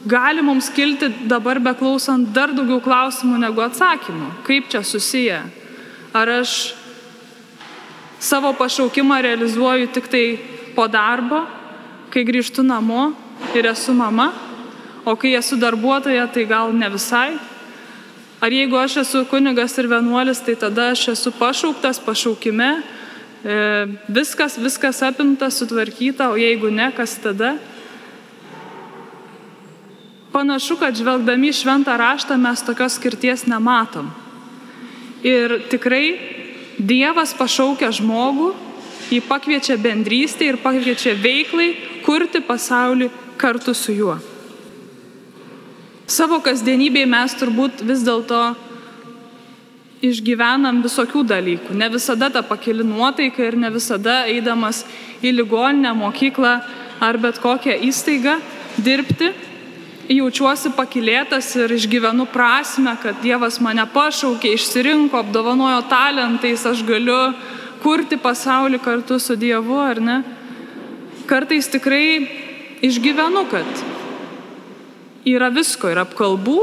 gali 0.07 0.45
mums 0.45 0.69
kilti 0.71 1.09
dabar 1.27 1.59
beklausant 1.63 2.31
dar 2.37 2.53
daugiau 2.55 2.79
klausimų 2.85 3.41
negu 3.43 3.65
atsakymų. 3.65 4.31
Kaip 4.47 4.69
čia 4.71 4.85
susiję? 4.87 5.41
Ar 6.15 6.31
aš 6.43 6.75
savo 8.23 8.53
pašaukimą 8.57 9.19
realizuoju 9.27 9.89
tik 9.95 10.11
tai 10.13 10.27
po 10.77 10.87
darbo, 10.89 11.43
kai 12.13 12.23
grįžtu 12.29 12.63
namo 12.63 13.11
ir 13.57 13.67
esu 13.73 13.95
mama, 13.97 14.31
o 15.07 15.15
kai 15.15 15.37
esu 15.39 15.57
darbuotoja, 15.57 16.27
tai 16.27 16.45
gal 16.51 16.75
ne 16.75 16.89
visai? 16.91 17.39
Ar 18.43 18.53
jeigu 18.53 18.77
aš 18.77 18.99
esu 19.05 19.23
kunigas 19.31 19.79
ir 19.79 19.87
vienuolis, 19.89 20.43
tai 20.43 20.57
tada 20.59 20.91
aš 20.91 21.07
esu 21.15 21.31
pašauktas, 21.39 22.03
pašaukime, 22.03 22.83
e, 23.47 23.57
viskas, 24.11 24.59
viskas 24.59 25.01
apimta, 25.07 25.49
sutvarkyta, 25.51 26.29
o 26.35 26.37
jeigu 26.37 26.75
ne, 26.75 26.91
kas 26.93 27.15
tada? 27.23 27.55
Panašu, 30.35 30.77
kad 30.77 30.99
žvelgdami 30.99 31.55
šventą 31.55 31.97
raštą 31.97 32.37
mes 32.37 32.67
tokios 32.67 32.99
skirties 32.99 33.47
nematom. 33.47 34.11
Ir 35.23 35.63
tikrai 35.71 36.35
Dievas 36.77 37.31
pašaukia 37.33 37.89
žmogų, 37.89 38.51
jį 39.09 39.23
pakviečia 39.25 39.79
bendrystę 39.81 40.51
ir 40.51 40.59
pakviečia 40.61 41.15
veiklai 41.17 41.71
kurti 42.05 42.43
pasaulį 42.45 43.09
kartu 43.41 43.73
su 43.73 43.95
juo. 43.97 44.19
Savo 46.07 46.39
kasdienybėje 46.39 47.07
mes 47.11 47.33
turbūt 47.35 47.81
vis 47.83 48.05
dėlto 48.07 48.39
išgyvenam 50.07 50.79
visokių 50.85 51.25
dalykų. 51.27 51.75
Ne 51.75 51.89
visada 51.91 52.29
ta 52.31 52.45
pakeli 52.47 52.87
nuotaika 52.87 53.43
ir 53.43 53.57
ne 53.59 53.73
visada 53.75 54.21
eidamas 54.31 54.85
į 55.19 55.33
ligoninę, 55.41 55.91
mokyklą 55.99 56.53
ar 57.03 57.19
bet 57.19 57.41
kokią 57.43 57.75
įstaigą 57.89 58.37
dirbti, 58.79 59.33
jaučiuosi 60.07 60.71
pakilėtas 60.79 61.51
ir 61.59 61.75
išgyvenu 61.75 62.29
prasme, 62.31 62.95
kad 63.03 63.19
Dievas 63.25 63.59
mane 63.59 63.83
pašaukė, 63.91 64.55
išsirinko, 64.55 65.25
apdovanojo 65.25 65.83
talentais, 65.91 66.63
aš 66.71 66.85
galiu 66.87 67.19
kurti 67.83 68.15
pasaulį 68.15 68.79
kartu 68.85 69.19
su 69.19 69.35
Dievu, 69.35 69.81
ar 69.83 69.99
ne? 69.99 70.21
Kartais 71.27 71.67
tikrai 71.67 72.29
išgyvenu, 72.87 73.43
kad 73.51 73.96
yra 75.27 75.51
visko, 75.51 75.91
yra 75.91 76.05
apkalbų, 76.07 76.59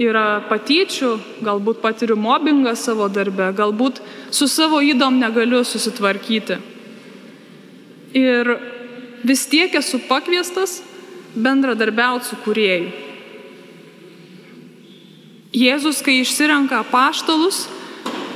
yra 0.00 0.40
patyčių, 0.48 1.12
galbūt 1.44 1.82
patiriu 1.82 2.16
mobbingą 2.16 2.72
savo 2.78 3.08
darbę, 3.12 3.50
galbūt 3.56 4.00
su 4.32 4.48
savo 4.48 4.80
įdom 4.80 5.18
negaliu 5.20 5.60
susitvarkyti. 5.66 6.56
Ir 8.16 8.54
vis 9.22 9.44
tiek 9.46 9.74
esu 9.76 10.00
pakviestas 10.08 10.80
bendradarbiauti 11.36 12.30
su 12.30 12.38
kuriejai. 12.46 12.88
Jėzus, 15.50 16.00
kai 16.06 16.20
išsirenka 16.22 16.80
paštalus, 16.92 17.64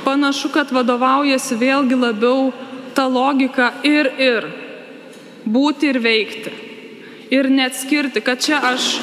panašu, 0.03 0.51
kad 0.53 0.69
vadovaujasi 0.75 1.57
vėlgi 1.57 1.97
labiau 1.97 2.51
tą 2.95 3.07
logiką 3.09 3.71
ir 3.87 4.11
ir 4.19 4.47
būti 5.47 5.89
ir 5.93 5.99
veikti 6.03 6.64
ir 7.29 7.49
neatskirti, 7.49 8.21
kad 8.21 8.41
čia 8.43 8.59
aš 8.63 8.97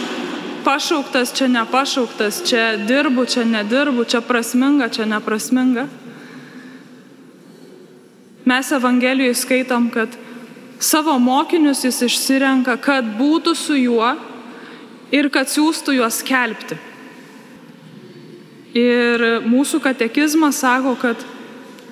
pašauktas, 0.64 1.32
čia 1.34 1.48
nepašauktas, 1.48 2.42
čia 2.48 2.76
dirbu, 2.76 3.26
čia 3.26 3.44
nedirbu, 3.44 4.04
čia 4.04 4.20
prasminga, 4.20 4.88
čia 4.88 5.06
neprasminga. 5.06 5.86
Mes 8.44 8.72
Evangelijoje 8.72 9.34
skaitom, 9.34 9.90
kad 9.90 10.08
savo 10.78 11.18
mokinius 11.18 11.84
jis 11.84 12.02
išsirenka, 12.02 12.76
kad 12.76 13.06
būtų 13.18 13.54
su 13.54 13.76
juo 13.78 14.14
ir 15.14 15.28
kad 15.30 15.50
siūstų 15.50 15.98
juos 16.00 16.22
skelbti. 16.22 16.78
Ir 18.72 19.42
mūsų 19.44 19.82
katekizmas 19.84 20.62
sako, 20.64 20.96
kad 20.96 21.22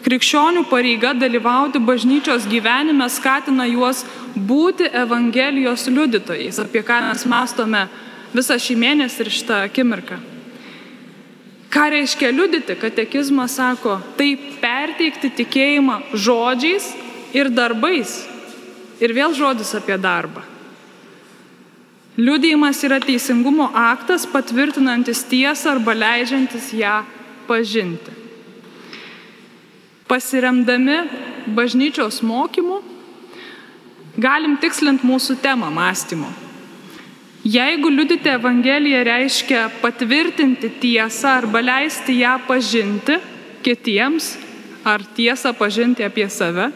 krikščionių 0.04 0.64
pareiga 0.70 1.12
dalyvauti 1.14 1.78
bažnyčios 1.84 2.48
gyvenime 2.48 3.08
skatina 3.12 3.66
juos 3.68 4.02
būti 4.34 4.88
Evangelijos 4.92 5.86
liudytojais, 5.90 6.58
apie 6.62 6.82
ką 6.86 7.00
mes 7.08 7.24
mastome 7.26 7.86
visą 8.34 8.58
šį 8.60 8.76
mėnesį 8.78 9.24
ir 9.24 9.32
šitą 9.34 9.62
akimirką. 9.68 10.18
Ką 11.70 11.86
reiškia 11.94 12.32
liudyti? 12.34 12.74
Katekizmas 12.74 13.54
sako, 13.58 14.00
tai 14.18 14.34
perteikti 14.62 15.30
tikėjimą 15.38 16.00
žodžiais 16.18 16.88
ir 17.36 17.50
darbais. 17.54 18.24
Ir 19.00 19.14
vėl 19.14 19.34
žodis 19.38 19.70
apie 19.78 19.96
darbą. 19.98 20.42
Liudėjimas 22.20 22.82
yra 22.84 22.98
teisingumo 23.00 23.70
aktas 23.72 24.26
patvirtinantis 24.28 25.22
tiesą 25.30 25.76
arba 25.76 25.94
leidžiantis 25.94 26.72
ją 26.74 27.00
pažinti. 27.46 28.12
Pasiremdami 30.10 30.98
bažnyčios 31.54 32.18
mokymu, 32.26 32.80
galim 34.18 34.56
tikslinti 34.60 35.06
mūsų 35.06 35.36
temą 35.42 35.70
mąstymo. 35.70 36.30
Jeigu 37.44 37.88
liudyti 37.88 38.28
Evangeliją 38.28 39.04
reiškia 39.04 39.70
patvirtinti 39.80 40.70
tiesą 40.80 41.28
arba 41.38 41.60
leisti 41.60 42.18
ją 42.20 42.36
pažinti 42.46 43.16
kitiems, 43.64 44.34
ar 44.84 45.00
tiesą 45.16 45.54
pažinti 45.56 46.04
apie 46.04 46.28
save, 46.28 46.70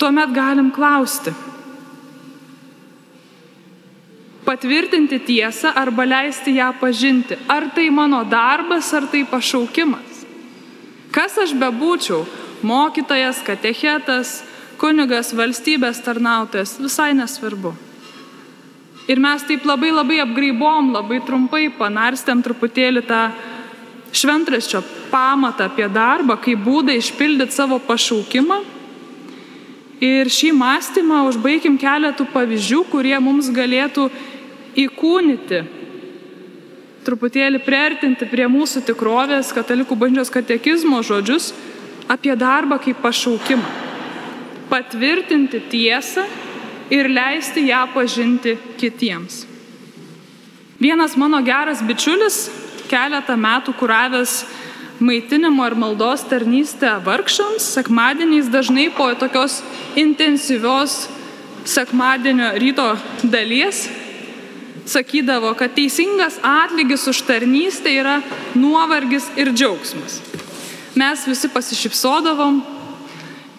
tuomet 0.00 0.32
galim 0.32 0.70
klausti. 0.72 1.34
Patvirtinti 4.44 5.20
tiesą 5.20 5.74
arba 5.76 6.04
leisti 6.08 6.56
ją 6.56 6.72
pažinti. 6.80 7.36
Ar 7.48 7.68
tai 7.74 7.90
mano 7.90 8.24
darbas, 8.24 8.88
ar 8.94 9.04
tai 9.12 9.24
pašaukimas. 9.28 10.24
Kas 11.12 11.36
aš 11.38 11.52
bebūčiau- 11.52 12.24
mokytojas, 12.70 13.44
katechetas, 13.44 14.42
kunigas, 14.80 15.34
valstybės 15.36 16.00
tarnautojas- 16.04 16.78
visai 16.86 17.12
nesvarbu. 17.14 17.74
Ir 19.08 19.18
mes 19.18 19.42
taip 19.42 19.64
labai 19.64 19.90
labai 19.90 20.20
apgraibom, 20.22 20.92
labai 20.94 21.20
trumpai 21.26 21.68
panarstėm 21.78 22.42
truputėlį 22.44 23.02
tą 23.06 23.32
šventraščio 24.12 24.82
pamatą 25.10 25.66
apie 25.66 25.88
darbą, 25.88 26.36
kaip 26.40 26.62
būdą 26.64 26.94
išpildyti 26.98 27.52
savo 27.52 27.78
pašaukimą. 27.78 28.60
Ir 30.00 30.30
šį 30.32 30.52
mąstymą 30.56 31.26
užbaigim 31.28 31.76
keletų 31.78 32.26
pavyzdžių, 32.32 32.84
kurie 32.90 33.18
mums 33.20 33.50
galėtų 33.50 34.10
įkūnyti, 34.76 35.60
truputėlį 37.04 37.60
priartinti 37.66 38.30
prie 38.30 38.46
mūsų 38.48 38.84
tikrovės 38.86 39.52
katalikų 39.52 39.98
bažnyčios 39.98 40.32
katekizmo 40.32 41.02
žodžius 41.02 41.52
apie 42.08 42.36
darbą 42.36 42.78
kaip 42.78 43.02
pašaukimą. 43.02 43.89
Patvirtinti 44.70 45.60
tiesą 45.70 46.24
ir 46.90 47.08
leisti 47.10 47.66
ją 47.68 47.84
pažinti 47.94 48.56
kitiems. 48.78 49.44
Vienas 50.80 51.16
mano 51.16 51.42
geras 51.44 51.82
bičiulis, 51.84 52.48
keletą 52.88 53.36
metų 53.36 53.74
kuravęs 53.76 54.44
maitinimo 55.00 55.66
ir 55.68 55.76
maldos 55.76 56.22
tarnystę 56.28 56.94
vargšams, 57.04 57.66
sekmadieniais 57.76 58.48
dažnai 58.52 58.88
po 58.96 59.10
tokios 59.14 59.60
intensyvios 59.96 61.08
sekmadienio 61.64 62.52
ryto 62.56 62.96
dalies 63.22 63.88
sakydavo, 64.90 65.52
kad 65.54 65.74
teisingas 65.76 66.40
atlygis 66.42 67.06
už 67.08 67.22
tarnystę 67.28 67.92
yra 67.92 68.20
nuovargis 68.54 69.28
ir 69.36 69.52
džiaugsmas. 69.52 70.20
Mes 70.94 71.26
visi 71.28 71.48
pasišypsodavom 71.48 72.62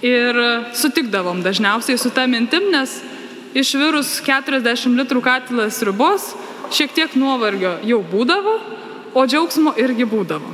ir 0.01 0.37
sutikdavom 0.73 1.41
dažniausiai 1.45 1.97
su 1.97 2.09
tą 2.13 2.25
mintim, 2.29 2.69
nes 2.73 2.99
išvirus 3.57 4.19
40 4.25 4.97
litrų 4.97 5.21
katilas 5.23 5.81
ribos, 5.85 6.31
šiek 6.73 6.93
tiek 6.95 7.15
nuovargio 7.19 7.77
jau 7.85 8.01
būdavo, 8.11 8.57
o 9.13 9.25
džiaugsmo 9.27 9.75
irgi 9.79 10.07
būdavo. 10.07 10.53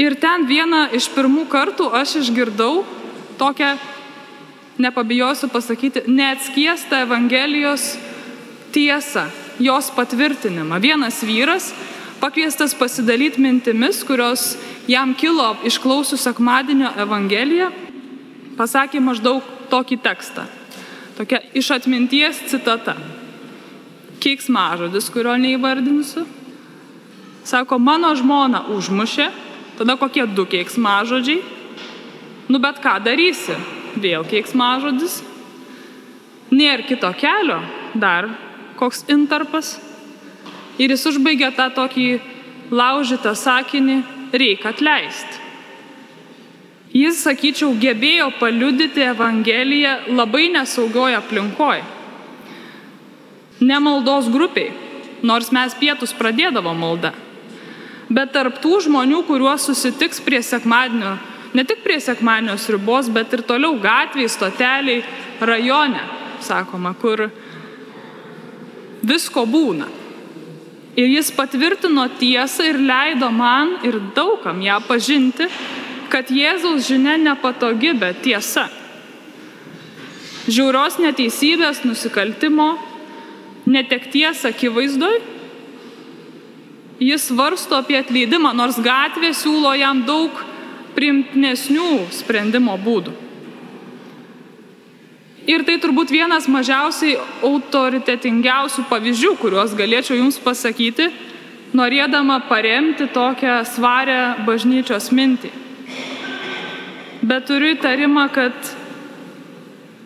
Ir 0.00 0.16
ten 0.20 0.44
vieną 0.48 0.90
iš 0.96 1.08
pirmų 1.14 1.46
kartų 1.48 1.88
aš 1.96 2.18
išgirdau 2.20 2.84
tokią, 3.40 3.76
nepabijosiu 4.76 5.48
pasakyti, 5.48 6.02
neatskiestą 6.06 7.00
Evangelijos 7.06 7.94
tiesą, 8.72 9.24
jos 9.60 9.88
patvirtinimą. 9.96 10.80
Vienas 10.84 11.22
vyras, 11.24 11.70
pakviestas 12.20 12.74
pasidalyti 12.76 13.40
mintimis, 13.40 14.02
kurios 14.04 14.56
jam 14.88 15.14
kilo 15.16 15.54
išklausius 15.64 16.26
sekmadienio 16.28 16.92
Evangeliją, 17.00 17.70
pasakė 18.56 19.00
maždaug 19.04 19.44
tokį 19.70 19.98
tekstą. 20.04 20.46
Tokia 21.16 21.40
iš 21.56 21.70
atminties 21.76 22.42
citata. 22.50 22.96
Keiksmažodis, 24.20 25.08
kurio 25.12 25.36
neįvardinsiu. 25.40 26.26
Sako, 27.46 27.78
mano 27.78 28.10
žmona 28.18 28.64
užmušė, 28.74 29.28
tada 29.78 29.96
kokie 30.00 30.26
du 30.26 30.44
keiksmažodžiai. 30.50 31.40
Nu 32.50 32.60
bet 32.62 32.80
ką 32.82 32.98
darysi? 33.04 33.56
Vėl 34.02 34.26
keiksmažodis. 34.28 35.20
Nėra 36.52 36.84
kito 36.86 37.10
kelio, 37.18 37.60
dar 37.94 38.28
koks 38.78 39.06
intarpas. 39.10 39.76
Ir 40.78 40.92
jis 40.92 41.06
užbaigė 41.10 41.50
tą 41.56 41.70
tokį 41.74 42.06
laužytą 42.70 43.32
sakinį, 43.38 44.02
reikia 44.36 44.74
atleisti. 44.74 45.45
Jis, 46.96 47.18
sakyčiau, 47.26 47.74
gebėjo 47.76 48.30
paliudyti 48.40 49.04
Evangeliją 49.04 50.14
labai 50.16 50.46
nesaugioje 50.54 51.18
aplinkoje. 51.18 51.84
Ne 53.66 53.78
maldos 53.80 54.30
grupiai, 54.32 54.72
nors 55.26 55.50
mes 55.52 55.74
pietus 55.76 56.14
pradėdavo 56.16 56.72
maldą. 56.76 57.12
Bet 58.08 58.32
tarp 58.32 58.60
tų 58.62 58.78
žmonių, 58.86 59.24
kuriuos 59.26 59.66
susitiks 59.66 60.22
prie 60.24 60.40
sekmadienio, 60.44 61.16
ne 61.56 61.64
tik 61.68 61.82
prie 61.84 61.98
sekmadienio 62.00 62.56
ribos, 62.76 63.10
bet 63.12 63.32
ir 63.34 63.42
toliau 63.44 63.74
gatvėje, 63.82 64.32
stoteliai, 64.32 65.02
rajone, 65.40 66.02
sakoma, 66.40 66.94
kur 67.00 67.26
visko 69.02 69.44
būna. 69.44 69.88
Ir 70.96 71.10
jis 71.12 71.32
patvirtino 71.36 72.06
tiesą 72.16 72.70
ir 72.70 72.78
leido 72.80 73.28
man 73.34 73.82
ir 73.84 73.98
daugam 74.16 74.62
ją 74.64 74.78
pažinti 74.86 75.50
kad 76.10 76.30
Jėzaus 76.32 76.86
žinia 76.88 77.16
nepatogi, 77.20 77.92
bet 77.98 78.22
tiesa. 78.24 78.66
Žiaurios 80.46 81.00
neteisybės, 81.02 81.82
nusikaltimo, 81.86 82.76
netekties 83.66 84.44
akivaizdoj, 84.46 85.18
jis 87.02 87.26
varsto 87.34 87.80
apie 87.80 87.98
atleidimą, 87.98 88.54
nors 88.54 88.78
gatvė 88.78 89.32
siūlo 89.34 89.74
jam 89.76 90.04
daug 90.06 90.30
primtnesnių 90.96 92.06
sprendimo 92.14 92.78
būdų. 92.80 93.12
Ir 95.46 95.62
tai 95.66 95.76
turbūt 95.82 96.10
vienas 96.10 96.48
mažiausiai 96.50 97.18
autoritetingiausių 97.46 98.86
pavyzdžių, 98.90 99.36
kuriuos 99.42 99.76
galėčiau 99.78 100.16
jums 100.18 100.40
pasakyti, 100.42 101.10
norėdama 101.76 102.40
paremti 102.48 103.06
tokią 103.14 103.60
svarę 103.68 104.18
bažnyčios 104.46 105.12
mintį 105.14 105.65
bet 107.26 107.48
turiu 107.50 107.74
įtarimą, 107.74 108.28
kad 108.34 108.74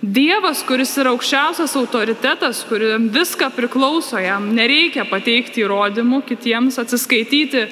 Dievas, 0.00 0.62
kuris 0.64 0.94
yra 0.96 1.11
aukščiausias 1.12 1.74
autoritetas, 1.76 2.62
kuriam 2.64 3.11
viską 3.12 3.50
priklauso, 3.52 4.16
jam 4.16 4.46
nereikia 4.56 5.04
pateikti 5.04 5.61
įrodymų 5.61 6.22
kitiems, 6.24 6.78
atsiskaityti 6.80 7.66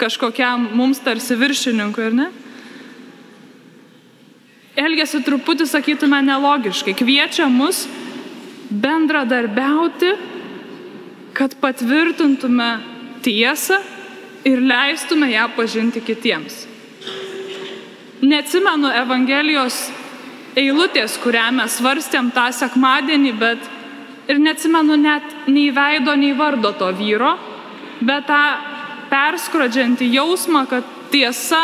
kažkokiam 0.00 0.70
mums 0.72 1.02
tarsi 1.04 1.36
viršininkui, 1.36 2.06
ar 2.08 2.16
ne? 2.16 2.30
Elgesi 4.80 5.20
truputį, 5.22 5.68
sakytume, 5.68 6.22
nelogiškai. 6.24 6.96
Kviečia 6.96 7.50
mus 7.52 7.84
bendradarbiauti, 8.72 10.16
kad 11.36 11.52
patvirtintume 11.60 12.70
tiesą 13.22 13.76
ir 14.48 14.64
leistume 14.64 15.28
ją 15.36 15.50
pažinti 15.52 16.00
kitiems. 16.00 16.64
Neatsimenu 18.24 18.88
Evangelijos 18.94 19.90
eilutės, 20.56 21.18
kurią 21.20 21.48
mes 21.58 21.74
svarstėm 21.76 22.30
tą 22.32 22.46
sekmadienį, 22.56 23.32
bet 23.36 23.66
ir 24.30 24.38
neatsimenu 24.40 24.96
net 24.96 25.34
nei 25.50 25.68
veido, 25.74 26.14
nei 26.16 26.32
vardo 26.36 26.70
to 26.78 26.88
vyro, 26.96 27.34
bet 28.00 28.24
tą 28.30 28.40
perskrodžiantį 29.10 30.08
jausmą, 30.14 30.64
kad 30.70 30.86
tiesa 31.12 31.60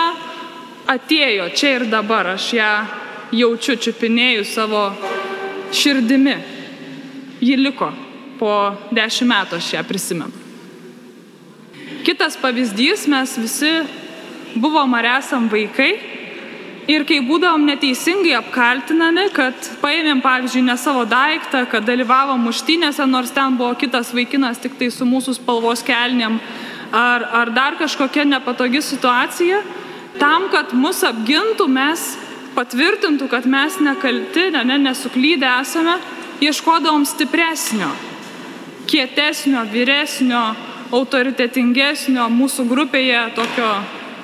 atėjo 0.90 1.48
čia 1.56 1.76
ir 1.78 1.86
dabar, 1.88 2.34
aš 2.34 2.50
ją 2.58 2.72
jaučiu 3.40 3.78
čiupinėjų 3.80 4.44
savo 4.44 4.84
širdimi. 5.72 6.36
Ji 7.40 7.56
liko, 7.56 7.88
po 8.36 8.52
dešimt 8.92 9.32
metų 9.32 9.62
aš 9.62 9.72
ją 9.78 9.86
prisimenu. 9.88 10.46
Kitas 12.04 12.36
pavyzdys, 12.40 13.06
mes 13.08 13.32
visi 13.38 13.72
buvom 14.60 14.92
ar 14.98 15.14
esam 15.16 15.48
vaikai 15.52 16.09
ir 16.90 17.04
kai 17.06 17.20
būdavom 17.24 17.66
neteisingai 17.68 18.34
apkaltinami, 18.38 19.28
kad 19.34 19.68
paėmėm, 19.82 20.22
pavyzdžiui, 20.24 20.64
ne 20.66 20.76
savo 20.80 21.04
daiktą, 21.08 21.64
kad 21.70 21.86
dalyvavom 21.86 22.42
muštynėse, 22.48 23.06
nors 23.06 23.32
ten 23.34 23.58
buvo 23.60 23.74
kitas 23.78 24.10
vaikinas 24.16 24.60
tik 24.62 24.76
tai 24.80 24.90
su 24.94 25.06
mūsų 25.08 25.36
spalvos 25.38 25.84
kelniam, 25.86 26.40
ar, 26.92 27.26
ar 27.42 27.52
dar 27.54 27.78
kažkokia 27.80 28.26
nepatogi 28.26 28.82
situacija, 28.82 29.62
tam, 30.18 30.48
kad 30.52 30.74
mus 30.74 31.04
apgintų, 31.06 31.68
mes 31.70 32.08
patvirtintų, 32.56 33.28
kad 33.30 33.46
mes 33.46 33.78
nekalti, 33.80 34.50
ne, 34.56 34.64
ne, 34.66 34.80
nesuklydę 34.88 35.48
esame, 35.60 35.94
ieškodavom 36.42 37.06
stipresnio, 37.06 37.92
kietesnio, 38.90 39.62
vyresnio, 39.70 40.42
autoritetingesnio 40.90 42.26
mūsų 42.34 42.66
grupėje 42.66 43.22
tokio 43.36 43.70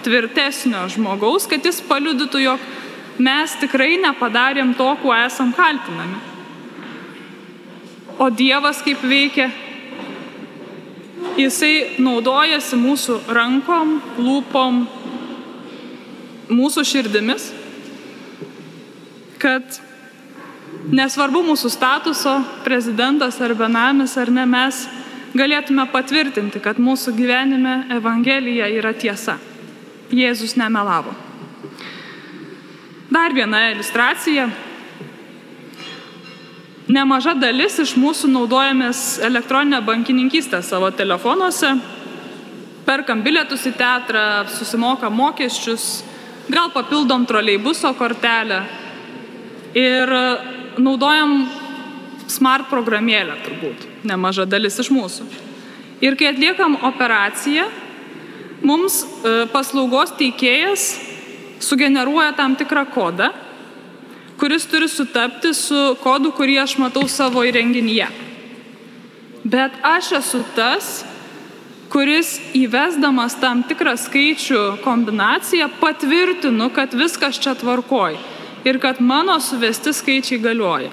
tvirtesnio 0.07 0.87
žmogaus, 0.95 1.49
kad 1.51 1.65
jis 1.67 1.83
paliudytų, 1.89 2.43
jog 2.45 2.67
mes 3.19 3.55
tikrai 3.61 3.97
nepadarėm 3.99 4.75
to, 4.79 4.89
kuo 5.03 5.15
esam 5.17 5.53
kaltinami. 5.57 6.21
O 8.23 8.31
Dievas 8.31 8.81
kaip 8.85 9.03
veikia? 9.05 9.51
Jisai 11.37 11.99
naudojasi 12.01 12.79
mūsų 12.81 13.19
rankom, 13.37 13.99
lūpom, 14.17 14.79
mūsų 16.49 16.85
širdimis, 16.87 17.51
kad 19.43 19.81
nesvarbu 20.97 21.43
mūsų 21.51 21.73
statuso, 21.73 22.39
prezidentas 22.65 23.41
ar 23.43 23.53
benamis 23.59 24.17
ar 24.17 24.33
ne, 24.33 24.47
mes 24.49 24.87
galėtume 25.37 25.85
patvirtinti, 25.93 26.63
kad 26.65 26.81
mūsų 26.81 27.13
gyvenime 27.19 27.83
Evangelija 27.99 28.71
yra 28.73 28.95
tiesa. 28.97 29.37
Jėzus 30.15 30.55
nemelavo. 30.59 31.15
Dar 33.11 33.35
viena 33.35 33.71
iliustracija. 33.73 34.49
Nemaža 36.87 37.33
dalis 37.35 37.81
iš 37.83 37.97
mūsų 37.99 38.31
naudojamės 38.31 39.19
elektroninę 39.27 39.81
bankininkystę 39.83 40.61
savo 40.63 40.93
telefonuose, 40.95 41.73
perkam 42.87 43.25
bilietus 43.27 43.65
į 43.67 43.73
teatrą, 43.75 44.23
susimokam 44.55 45.17
mokesčius, 45.19 46.05
gal 46.47 46.71
papildom 46.71 47.27
troleibuso 47.27 47.91
kortelę 47.99 48.61
ir 49.75 50.13
naudojam 50.79 51.41
smart 52.31 52.71
programėlę 52.71 53.35
turbūt, 53.43 53.89
nemaža 54.07 54.47
dalis 54.47 54.79
iš 54.79 54.93
mūsų. 54.95 55.27
Ir 56.07 56.15
kai 56.19 56.31
atliekam 56.31 56.79
operaciją, 56.87 57.67
mums 58.65 59.03
paslaugos 59.53 60.15
teikėjas 60.17 60.87
sugeneruoja 61.61 62.33
tam 62.37 62.57
tikrą 62.57 62.85
kodą, 62.93 63.31
kuris 64.41 64.67
turi 64.69 64.89
sutapti 64.89 65.53
su 65.57 65.97
kodu, 66.03 66.33
kurį 66.37 66.61
aš 66.63 66.77
matau 66.81 67.07
savo 67.09 67.45
įrenginyje. 67.47 68.09
Bet 69.47 69.77
aš 69.87 70.11
esu 70.19 70.43
tas, 70.57 71.05
kuris 71.93 72.37
įvesdamas 72.57 73.39
tam 73.41 73.63
tikrą 73.67 73.95
skaičių 74.01 74.63
kombinaciją 74.85 75.71
patvirtinu, 75.81 76.69
kad 76.75 76.95
viskas 76.99 77.39
čia 77.41 77.55
tvarkoj 77.57 78.19
ir 78.67 78.81
kad 78.83 79.01
mano 79.01 79.39
suvesti 79.41 79.95
skaičiai 79.95 80.43
galioja. 80.43 80.91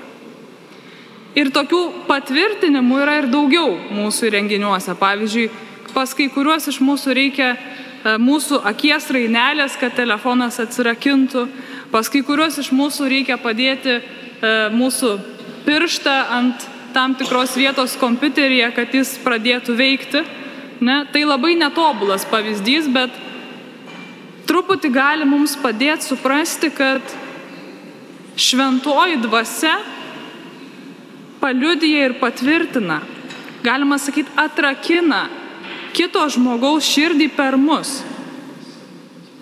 Ir 1.34 1.50
tokių 1.50 2.06
patvirtinimų 2.06 3.00
yra 3.02 3.16
ir 3.24 3.28
daugiau 3.32 3.72
mūsų 3.90 4.30
renginiuose. 4.36 4.94
Pavyzdžiui, 5.00 5.48
pas 5.94 6.14
kai 6.18 6.28
kuriuos 6.34 6.68
iš 6.72 6.80
mūsų 6.84 7.14
reikia 7.16 7.54
mūsų 8.20 8.60
akies 8.68 9.08
rainelės, 9.16 9.78
kad 9.80 9.96
telefonas 9.96 10.60
atsirakintų, 10.60 11.46
pas 11.94 12.10
kai 12.12 12.24
kuriuos 12.26 12.60
iš 12.60 12.74
mūsų 12.76 13.08
reikia 13.12 13.38
padėti 13.40 14.00
mūsų 14.74 15.12
pirštą 15.64 16.16
ant 16.36 16.66
tam 16.94 17.16
tikros 17.18 17.56
vietos 17.58 17.96
kompiuteryje, 17.98 18.70
kad 18.76 18.94
jis 18.94 19.16
pradėtų 19.24 19.76
veikti. 19.78 20.24
Ne? 20.84 21.04
Tai 21.14 21.22
labai 21.26 21.54
netobulas 21.56 22.26
pavyzdys, 22.28 22.90
bet 22.92 23.14
truputį 24.50 24.92
gali 24.94 25.26
mums 25.26 25.56
padėti 25.58 26.10
suprasti, 26.12 26.70
kad 26.76 27.16
šventoji 28.36 29.22
dvasia 29.24 29.78
paliudyja 31.40 32.10
ir 32.10 32.18
patvirtina, 32.20 33.00
galima 33.64 33.98
sakyti, 34.02 34.32
atrakina 34.40 35.24
kito 35.94 36.24
žmogaus 36.34 36.88
širdį 36.90 37.30
per 37.38 37.58
mus, 37.60 38.02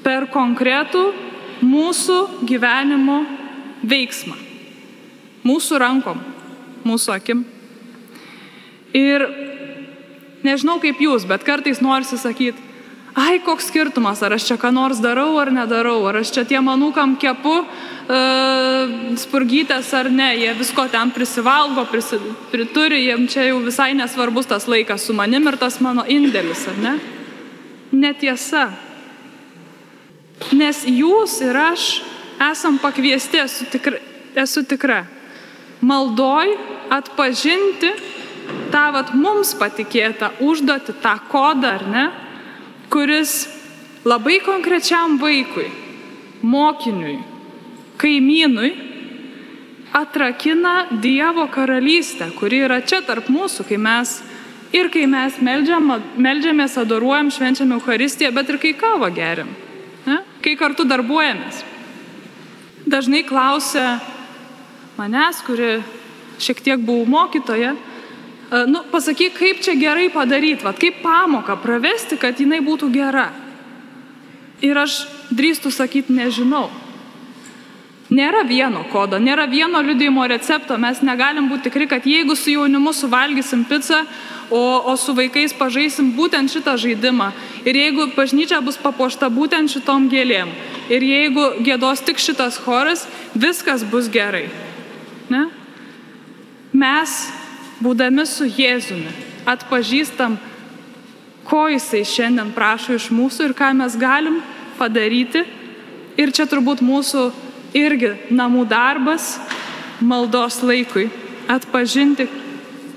per 0.04 0.28
konkretų 0.34 1.04
mūsų 1.64 2.18
gyvenimo 2.50 3.22
veiksmą, 3.86 4.36
mūsų 5.48 5.80
rankom, 5.82 6.20
mūsų 6.86 7.16
akim. 7.16 7.46
Ir 8.98 9.24
nežinau 10.44 10.80
kaip 10.84 11.00
jūs, 11.02 11.26
bet 11.30 11.46
kartais 11.48 11.82
norisi 11.82 12.20
sakyti, 12.20 12.71
ai 13.16 13.40
koks 13.44 13.68
skirtumas, 13.68 14.22
ar 14.24 14.36
aš 14.36 14.46
čia 14.50 14.58
ką 14.60 14.72
nors 14.74 15.02
darau 15.04 15.36
ar 15.42 15.52
nedarau, 15.52 16.00
ar 16.08 16.22
aš 16.22 16.32
čia 16.36 16.46
tiem 16.48 16.70
anūkam 16.72 17.18
kepu 17.20 17.56
uh, 17.60 18.94
spurgytės 19.20 19.92
ar 19.98 20.12
ne, 20.12 20.30
jie 20.40 20.54
visko 20.60 20.86
ten 20.92 21.12
prisivalgo, 21.12 21.84
prisi, 21.92 22.20
prituri, 22.54 23.04
jiem 23.08 23.28
čia 23.32 23.50
jau 23.50 23.60
visai 23.66 23.92
nesvarbus 24.00 24.48
tas 24.52 24.70
laikas 24.72 25.08
su 25.08 25.16
manim 25.18 25.48
ir 25.52 25.60
tas 25.60 25.82
mano 25.84 26.06
indėlis, 26.08 26.64
ar 26.72 26.80
ne? 26.80 26.96
Netiesa. 27.92 28.70
Nes 30.56 30.86
jūs 30.88 31.42
ir 31.44 31.58
aš 31.60 31.90
esam 32.52 32.80
pakviesti, 32.82 33.44
esu 33.44 33.68
tikra, 33.70 34.00
esu 34.40 34.64
tikra 34.64 35.04
maldoj 35.82 36.56
atpažinti 36.94 37.92
tą 38.72 38.88
vat, 38.96 39.14
mums 39.18 39.54
patikėtą 39.60 40.32
užduotį, 40.44 40.96
tą 41.04 41.16
kodą, 41.32 41.76
ar 41.78 41.88
ne, 41.92 42.06
kuris 42.92 43.48
labai 44.06 44.40
konkrečiam 44.44 45.18
vaikui, 45.22 45.70
mokiniui, 46.42 47.20
kaimynui 47.98 48.72
atrakina 49.94 50.88
Dievo 50.92 51.48
karalystę, 51.48 52.32
kuri 52.40 52.64
yra 52.66 52.82
čia 52.84 53.02
tarp 53.06 53.28
mūsų, 53.32 53.68
kai 53.68 53.80
mes 53.80 54.16
ir 54.76 54.90
kai 54.92 55.06
mes 55.10 55.40
meldžiam, 55.44 55.92
meldžiamės, 56.16 56.78
adoruojam, 56.80 57.32
švenčiam 57.32 57.74
Euharistiją, 57.76 58.32
bet 58.36 58.50
ir 58.50 58.60
kai 58.62 58.74
kavą 58.80 59.12
geriam, 59.16 59.52
ne? 60.08 60.22
kai 60.44 60.56
kartu 60.60 60.88
darbuojamės. 60.88 61.64
Dažnai 62.92 63.24
klausia 63.28 64.00
manęs, 64.98 65.44
kuri 65.46 65.82
šiek 66.42 66.64
tiek 66.64 66.82
buvau 66.82 67.06
mokytoja, 67.06 67.76
nu, 68.68 68.84
pasakyk, 68.92 69.38
kaip 69.38 69.62
čia 69.64 69.78
gerai 69.80 70.10
padaryti, 70.12 70.66
va, 70.66 70.74
kaip 70.76 71.00
pamoką 71.04 71.56
pravesti, 71.64 72.18
kad 72.20 72.40
jinai 72.40 72.60
būtų 72.66 72.92
gera. 72.92 73.30
Ir 74.62 74.78
aš 74.78 75.06
drįstu 75.32 75.72
sakyti, 75.72 76.14
nežinau. 76.14 76.68
Nėra 78.12 78.42
vieno 78.44 78.84
kodo, 78.92 79.16
nėra 79.24 79.46
vieno 79.48 79.80
liudijimo 79.80 80.26
recepto, 80.28 80.76
mes 80.76 81.00
negalim 81.00 81.48
būti 81.48 81.70
tikri, 81.70 81.88
kad 81.88 82.04
jeigu 82.04 82.36
su 82.36 82.52
jaunimu 82.52 82.92
suvalgysim 82.92 83.64
pizzą, 83.70 84.02
o, 84.52 84.60
o 84.92 84.98
su 85.00 85.16
vaikais 85.16 85.56
pažaisim 85.56 86.12
būtent 86.18 86.52
šitą 86.52 86.76
žaidimą, 86.76 87.30
ir 87.64 87.80
jeigu 87.80 88.10
bažnyčia 88.18 88.60
bus 88.60 88.76
papuošta 88.76 89.32
būtent 89.32 89.72
šitom 89.72 90.10
gėlėm, 90.12 90.52
ir 90.92 91.08
jeigu 91.08 91.46
gėdos 91.64 92.04
tik 92.04 92.20
šitas 92.20 92.60
choras, 92.60 93.08
viskas 93.32 93.88
bus 93.88 94.12
gerai. 94.12 94.50
Ne? 95.32 95.48
Mes, 96.76 97.16
būdami 97.82 98.26
su 98.30 98.46
Jėzumi, 98.46 99.12
atpažįstam, 99.50 100.38
ko 101.48 101.66
jisai 101.72 102.04
šiandien 102.06 102.54
prašo 102.54 102.96
iš 102.96 103.10
mūsų 103.14 103.50
ir 103.50 103.56
ką 103.58 103.72
mes 103.78 103.98
galim 104.00 104.40
padaryti. 104.78 105.44
Ir 106.20 106.32
čia 106.36 106.46
turbūt 106.46 106.84
mūsų 106.86 107.32
irgi 107.78 108.14
namų 108.30 108.66
darbas 108.70 109.38
maldos 110.02 110.62
laikui- 110.62 111.10
atpažinti, 111.56 112.28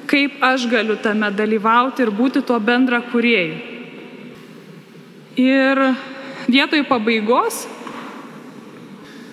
kaip 0.07 0.43
aš 0.43 0.67
galiu 0.69 0.97
tame 0.97 1.31
dalyvauti 1.31 2.03
ir 2.03 2.11
būti 2.11 2.45
tuo 2.45 2.59
bendra 2.61 3.01
kuriejai. 3.01 3.63
Ir 5.37 5.97
vietoj 6.49 6.85
pabaigos, 6.87 7.67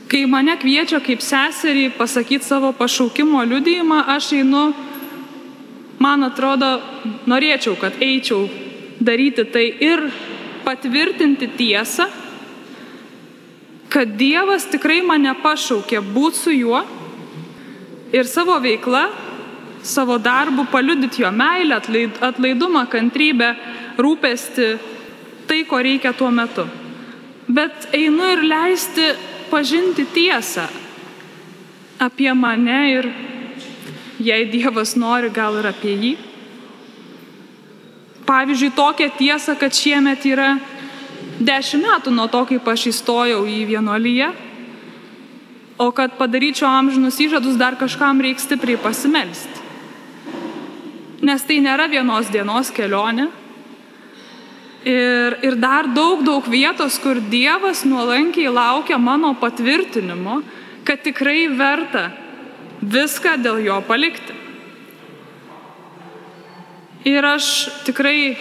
kai 0.07 0.25
mane 0.25 0.55
kviečia 0.57 0.99
kaip 1.03 1.19
seserį 1.19 1.91
pasakyti 1.97 2.43
savo 2.43 2.71
pašaukimo 2.73 3.43
liudijimą, 3.43 4.07
aš 4.07 4.33
einu 4.33 4.73
man 6.01 6.25
atrodo, 6.25 6.79
norėčiau, 7.29 7.77
kad 7.79 7.99
eičiau 8.01 8.47
daryti 9.01 9.45
tai 9.53 9.67
ir 9.81 10.07
patvirtinti 10.65 11.49
tiesą, 11.57 12.07
kad 13.91 14.15
Dievas 14.17 14.69
tikrai 14.71 15.01
mane 15.03 15.33
pašaukė 15.43 15.99
būti 16.13 16.37
su 16.37 16.53
juo 16.55 16.79
ir 18.15 18.27
savo 18.27 18.55
veikla, 18.63 19.03
savo 19.83 20.17
darbu 20.21 20.67
paliudyti 20.71 21.23
jo 21.23 21.31
meilę, 21.33 21.81
atlaidumą, 22.21 22.85
kantrybę, 22.91 23.49
rūpesti, 23.99 24.69
tai, 25.49 25.63
ko 25.67 25.81
reikia 25.83 26.13
tuo 26.15 26.29
metu. 26.31 26.65
Bet 27.51 27.89
einu 27.97 28.29
ir 28.31 28.45
leisti 28.47 29.09
pažinti 29.51 30.05
tiesą 30.13 30.69
apie 31.99 32.31
mane 32.33 32.79
ir 32.93 33.09
jei 34.21 34.45
Dievas 34.49 34.95
nori, 34.95 35.31
gal 35.33 35.57
ir 35.59 35.67
apie 35.71 35.95
jį. 35.97 36.11
Pavyzdžiui, 38.27 38.71
tokia 38.77 39.09
tiesa, 39.17 39.57
kad 39.59 39.75
šiemet 39.75 40.23
yra 40.29 40.53
dešimt 41.41 41.87
metų 41.87 42.13
nuo 42.13 42.29
to, 42.31 42.43
kaip 42.53 42.69
aš 42.69 42.87
įstojau 42.93 43.41
į 43.49 43.65
vienuolyje, 43.73 44.29
o 45.81 45.89
kad 45.95 46.13
padaryčiau 46.19 46.69
amžinus 46.69 47.17
įžadus, 47.19 47.57
dar 47.59 47.75
kažkam 47.79 48.21
reikia 48.21 48.45
stipriai 48.45 48.79
pasimelsti. 48.79 49.67
Nes 51.25 51.43
tai 51.45 51.59
nėra 51.61 51.89
vienos 51.89 52.29
dienos 52.33 52.71
kelionė. 52.73 53.27
Ir, 54.81 55.35
ir 55.45 55.57
dar 55.61 55.85
daug, 55.93 56.23
daug 56.25 56.45
vietos, 56.49 56.95
kur 57.01 57.19
Dievas 57.29 57.83
nuolankiai 57.85 58.49
laukia 58.49 58.97
mano 58.97 59.35
patvirtinimo, 59.37 60.39
kad 60.85 61.03
tikrai 61.05 61.45
verta 61.53 62.07
viską 62.81 63.37
dėl 63.41 63.61
jo 63.65 63.77
palikti. 63.85 64.33
Ir 67.05 67.25
aš 67.25 67.45
tikrai 67.85 68.35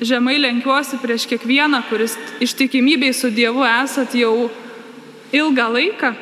žemai 0.00 0.36
lenkiuosi 0.40 0.98
prieš 1.00 1.26
kiekvieną, 1.28 1.82
kuris 1.88 2.16
ištikimybei 2.40 3.14
su 3.16 3.30
Dievu 3.32 3.64
esat 3.64 4.14
jau 4.16 4.50
ilgą 5.32 5.68
laiką. 5.76 6.12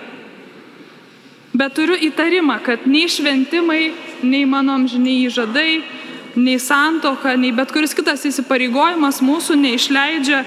Bet 1.59 1.75
turiu 1.75 1.97
įtarimą, 1.97 2.61
kad 2.63 2.87
nei 2.87 3.09
šventimai, 3.11 3.93
nei 4.23 4.45
mano 4.47 4.77
amžiniai 4.79 5.27
įžadai, 5.27 5.83
nei 6.39 6.59
santoka, 6.63 7.35
nei 7.35 7.51
bet 7.51 7.73
kuris 7.75 7.97
kitas 7.99 8.23
įsipareigojimas 8.29 9.19
mūsų 9.27 9.59
neišleidžia 9.59 10.45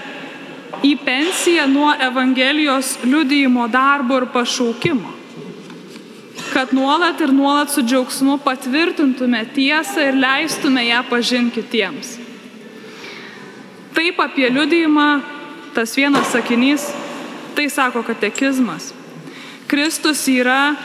į 0.88 0.94
pensiją 1.04 1.68
nuo 1.68 1.92
Evangelijos 2.00 3.02
liudijimo 3.04 3.68
darbo 3.68 4.22
ir 4.22 4.30
pašaukimo 4.32 5.21
kad 6.54 6.74
nuolat 6.74 7.22
ir 7.22 7.34
nuolat 7.34 7.72
su 7.72 7.82
džiaugsmu 7.82 8.38
patvirtintume 8.44 9.46
tiesą 9.56 10.04
ir 10.08 10.18
leistume 10.20 10.84
ją 10.88 11.04
pažinti 11.10 11.62
kitiems. 11.62 12.18
Taip 13.96 14.20
apie 14.20 14.50
liudijimą 14.50 15.22
tas 15.76 15.96
vienas 15.96 16.32
sakinys, 16.32 16.90
tai 17.56 17.70
sako 17.70 18.04
katekizmas. 18.04 18.94
Kristus 19.68 20.28
yra 20.28 20.76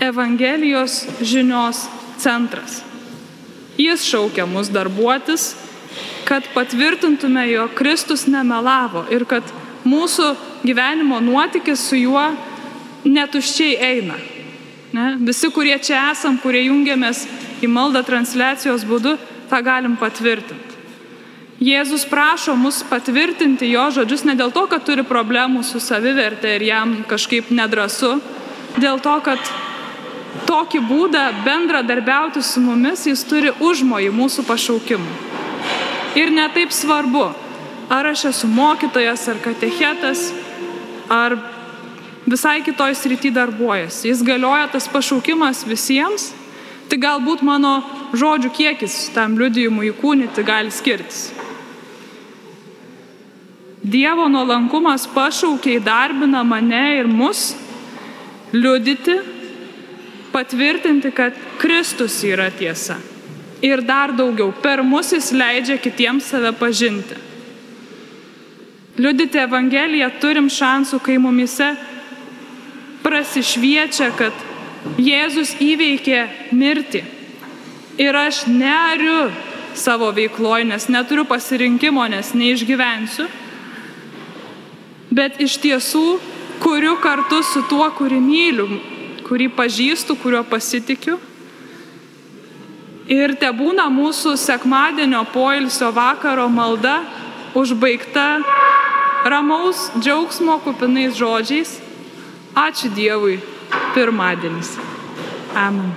Evangelijos 0.00 1.04
žinios 1.20 1.84
centras. 2.18 2.82
Jis 3.78 4.04
šaukia 4.08 4.46
mus 4.46 4.70
darbuotis, 4.72 5.54
kad 6.24 6.42
patvirtintume, 6.54 7.44
jog 7.50 7.74
Kristus 7.74 8.26
nemelavo 8.26 9.04
ir 9.12 9.24
kad 9.28 9.44
mūsų 9.84 10.34
gyvenimo 10.64 11.20
nuotykis 11.20 11.88
su 11.90 12.00
juo 12.00 12.30
netuščiai 13.04 13.76
eina 13.76 14.16
Ne? 14.94 15.16
Visi, 15.18 15.50
kurie 15.50 15.74
čia 15.82 16.12
esam, 16.12 16.36
kurie 16.38 16.68
jungiamės 16.68 17.24
į 17.64 17.70
maldą 17.70 18.04
transliacijos 18.06 18.84
būdu, 18.86 19.16
tą 19.50 19.58
galim 19.66 19.96
patvirtinti. 19.98 20.78
Jėzus 21.64 22.04
prašo 22.06 22.54
mus 22.58 22.82
patvirtinti 22.86 23.70
jo 23.72 23.88
žodžius 23.94 24.24
ne 24.28 24.34
dėl 24.38 24.52
to, 24.54 24.64
kad 24.70 24.84
turi 24.86 25.02
problemų 25.06 25.64
su 25.66 25.80
savivertė 25.82 26.56
ir 26.56 26.66
jam 26.66 26.96
kažkaip 27.10 27.50
nedrasu, 27.54 28.18
dėl 28.78 29.00
to, 29.02 29.14
kad 29.26 29.38
tokį 30.46 30.82
būdą 30.86 31.24
bendradarbiauti 31.46 32.42
su 32.42 32.62
mumis 32.62 33.06
jis 33.06 33.22
turi 33.26 33.54
užmojį 33.62 34.12
mūsų 34.14 34.46
pašaukimų. 34.46 35.16
Ir 36.18 36.30
netaip 36.34 36.74
svarbu, 36.74 37.28
ar 37.90 38.10
aš 38.12 38.28
esu 38.30 38.50
mokytojas, 38.50 39.26
ar 39.30 39.42
katechetas, 39.42 40.28
ar 41.10 41.38
visai 42.26 42.62
kitoj 42.64 42.94
srity 42.96 43.30
darbuojasi. 43.34 44.08
Jis 44.08 44.22
galioja 44.24 44.68
tas 44.72 44.88
pašaukimas 44.88 45.64
visiems, 45.68 46.32
tai 46.88 46.98
galbūt 47.00 47.44
mano 47.44 47.78
žodžių 48.16 48.50
kiekis 48.54 48.98
tam 49.14 49.38
liudijimui 49.40 49.90
įkūnyti 49.92 50.44
gali 50.46 50.72
skirtis. 50.72 51.30
Dievo 53.84 54.30
nuolankumas 54.32 55.04
pašaukia 55.12 55.76
įdarbina 55.76 56.40
mane 56.46 56.84
ir 56.96 57.08
mus 57.08 57.52
liudyti, 58.54 59.18
patvirtinti, 60.32 61.10
kad 61.12 61.36
Kristus 61.60 62.16
yra 62.24 62.48
tiesa. 62.50 62.96
Ir 63.64 63.82
dar 63.84 64.12
daugiau, 64.16 64.52
per 64.62 64.82
mus 64.82 65.12
jis 65.12 65.30
leidžia 65.36 65.76
kitiems 65.80 66.30
save 66.32 66.52
pažinti. 66.56 67.20
Liudyti 68.96 69.40
Evangeliją 69.42 70.08
turim 70.22 70.48
šansų, 70.48 71.00
kai 71.02 71.18
mumise 71.18 71.74
prasišviečia, 73.04 74.10
kad 74.16 74.32
Jėzus 75.00 75.54
įveikė 75.64 76.24
mirtį. 76.52 77.04
Ir 78.00 78.16
aš 78.18 78.44
neriu 78.50 79.30
savo 79.78 80.10
veikloje, 80.14 80.66
nes 80.68 80.88
neturiu 80.92 81.24
pasirinkimo, 81.28 82.04
nes 82.10 82.32
neišgyvensiu. 82.36 83.28
Bet 85.14 85.38
iš 85.40 85.56
tiesų 85.62 86.04
kuriu 86.62 86.96
kartu 87.02 87.42
su 87.46 87.62
tuo, 87.70 87.86
kurį 87.96 88.18
myliu, 88.22 88.66
kurį 89.28 89.50
pažįstu, 89.56 90.16
kuriuo 90.20 90.42
pasitikiu. 90.48 91.18
Ir 93.10 93.34
te 93.36 93.50
būna 93.52 93.90
mūsų 93.92 94.34
sekmadienio 94.40 95.22
poilsio 95.32 95.90
vakaro 95.92 96.48
malda 96.48 97.02
užbaigta 97.54 98.40
ramaus 99.28 99.90
džiaugsmo 100.00 100.56
kupinais 100.64 101.12
žodžiais 101.16 101.83
Ačiū 102.54 102.88
Dievui, 102.94 103.40
pirmadienis. 103.94 104.76
Amen. 105.58 105.90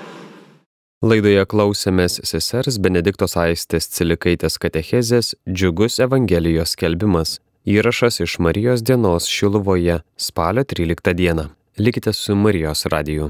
Laidoje 1.05 1.43
klausėmės 1.45 2.17
sesers 2.25 2.79
Benediktos 2.81 3.37
Aistės 3.37 3.85
Cilikaitės 3.93 4.57
katechezės 4.57 5.35
Džiugus 5.45 5.99
Evangelijos 6.01 6.73
skelbimas. 6.73 7.35
Įrašas 7.69 8.23
iš 8.25 8.39
Marijos 8.41 8.81
dienos 8.81 9.29
Šiluvoje 9.29 9.99
spalio 10.17 10.65
13 10.65 11.13
dieną. 11.13 11.51
Likite 11.77 12.13
su 12.13 12.33
Marijos 12.35 12.87
radiju. 12.89 13.29